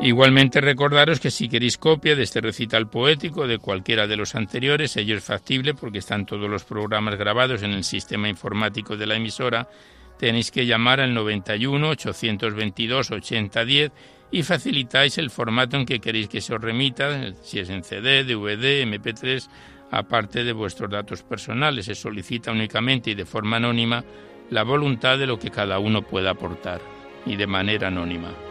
Igualmente 0.00 0.60
recordaros 0.60 1.20
que 1.20 1.30
si 1.30 1.48
queréis 1.48 1.78
copia 1.78 2.14
de 2.14 2.22
este 2.22 2.40
recital 2.42 2.88
poético 2.88 3.46
de 3.46 3.58
cualquiera 3.58 4.06
de 4.06 4.16
los 4.16 4.34
anteriores, 4.34 4.96
ello 4.96 5.16
es 5.16 5.24
factible 5.24 5.74
porque 5.74 5.98
están 5.98 6.26
todos 6.26 6.50
los 6.50 6.64
programas 6.64 7.16
grabados 7.16 7.62
en 7.62 7.72
el 7.72 7.82
sistema 7.82 8.28
informático 8.28 8.96
de 8.96 9.06
la 9.06 9.16
emisora, 9.16 9.68
tenéis 10.18 10.50
que 10.50 10.66
llamar 10.66 11.00
al 11.00 11.14
91 11.14 11.88
822 11.88 13.10
8010 13.10 13.92
y 14.30 14.42
facilitáis 14.42 15.16
el 15.18 15.30
formato 15.30 15.76
en 15.76 15.86
que 15.86 15.98
queréis 15.98 16.28
que 16.28 16.40
se 16.40 16.54
os 16.54 16.60
remita, 16.60 17.32
si 17.42 17.58
es 17.58 17.70
en 17.70 17.82
CD, 17.82 18.22
DVD, 18.22 18.82
MP3, 18.84 19.48
aparte 19.90 20.44
de 20.44 20.52
vuestros 20.52 20.90
datos 20.90 21.22
personales. 21.22 21.86
Se 21.86 21.94
solicita 21.94 22.52
únicamente 22.52 23.10
y 23.10 23.14
de 23.14 23.24
forma 23.24 23.56
anónima 23.56 24.04
la 24.50 24.62
voluntad 24.62 25.18
de 25.18 25.26
lo 25.26 25.38
que 25.38 25.50
cada 25.50 25.78
uno 25.78 26.02
pueda 26.02 26.30
aportar 26.30 26.80
y 27.24 27.36
de 27.36 27.46
manera 27.46 27.88
anónima. 27.88 28.45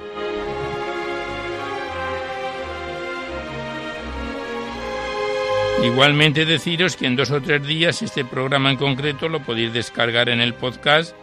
Igualmente 5.86 6.46
deciros 6.46 6.96
que 6.96 7.06
en 7.06 7.16
dos 7.16 7.30
o 7.30 7.40
tres 7.42 7.62
días 7.66 8.02
este 8.02 8.26
programa 8.26 8.72
en 8.72 8.78
concreto 8.78 9.30
lo 9.30 9.44
podéis 9.44 9.72
descargar 9.72 10.30
en 10.30 10.42
el 10.42 10.56
podcast, 10.56 11.16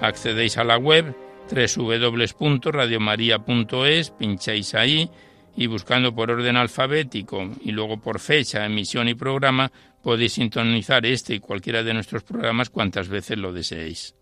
accedéis 0.00 0.58
a 0.58 0.64
la 0.64 0.76
web 0.76 1.14
www.radiomaria.es, 1.48 4.10
pincháis 4.10 4.74
ahí 4.74 5.08
y 5.56 5.68
buscando 5.68 6.12
por 6.12 6.32
orden 6.32 6.56
alfabético 6.56 7.48
y 7.62 7.70
luego 7.70 8.00
por 8.00 8.18
fecha, 8.18 8.66
emisión 8.66 9.06
y 9.08 9.14
programa, 9.14 9.70
podéis 10.02 10.32
sintonizar 10.32 11.06
este 11.06 11.36
y 11.36 11.40
cualquiera 11.40 11.84
de 11.84 11.94
nuestros 11.94 12.24
programas 12.24 12.70
cuantas 12.70 13.08
veces 13.08 13.38
lo 13.38 13.52
deseéis. 13.52 14.16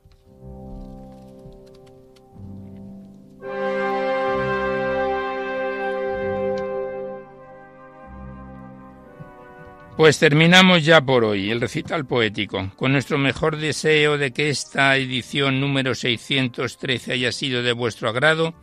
Pues 10.01 10.19
terminamos 10.19 10.83
ya 10.83 11.03
por 11.03 11.27
hoy 11.27 11.51
el 11.51 11.61
recital 11.61 12.07
poético, 12.07 12.71
con 12.77 12.91
nuestro 12.91 13.19
mejor 13.19 13.59
deseo 13.59 14.17
de 14.17 14.33
que 14.33 14.49
esta 14.49 14.97
edición 14.97 15.61
número 15.61 15.95
613 15.95 17.13
haya 17.13 17.33
sido 17.33 17.63
de 17.63 17.73
vuestro 17.73 18.09
agrado. 18.09 18.55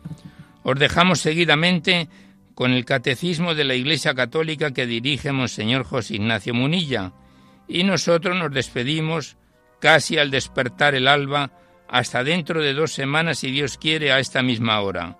Os 0.64 0.76
dejamos 0.80 1.20
seguidamente 1.20 2.08
con 2.56 2.72
el 2.72 2.84
Catecismo 2.84 3.54
de 3.54 3.62
la 3.62 3.76
Iglesia 3.76 4.14
Católica 4.14 4.72
que 4.72 4.88
dirige 4.88 5.30
Monseñor 5.30 5.84
José 5.84 6.16
Ignacio 6.16 6.54
Munilla, 6.54 7.12
y 7.68 7.84
nosotros 7.84 8.36
nos 8.36 8.50
despedimos 8.50 9.36
casi 9.78 10.18
al 10.18 10.32
despertar 10.32 10.96
el 10.96 11.06
alba 11.06 11.52
hasta 11.86 12.24
dentro 12.24 12.60
de 12.60 12.74
dos 12.74 12.90
semanas, 12.90 13.38
si 13.38 13.52
Dios 13.52 13.78
quiere, 13.78 14.10
a 14.10 14.18
esta 14.18 14.42
misma 14.42 14.80
hora, 14.80 15.18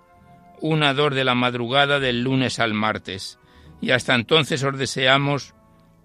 una 0.59 0.93
dor 0.93 1.13
de 1.13 1.23
la 1.23 1.33
madrugada 1.33 2.01
del 2.01 2.23
lunes 2.23 2.59
al 2.59 2.73
martes. 2.73 3.39
Y 3.79 3.91
hasta 3.91 4.15
entonces 4.15 4.61
os 4.65 4.77
deseamos 4.77 5.53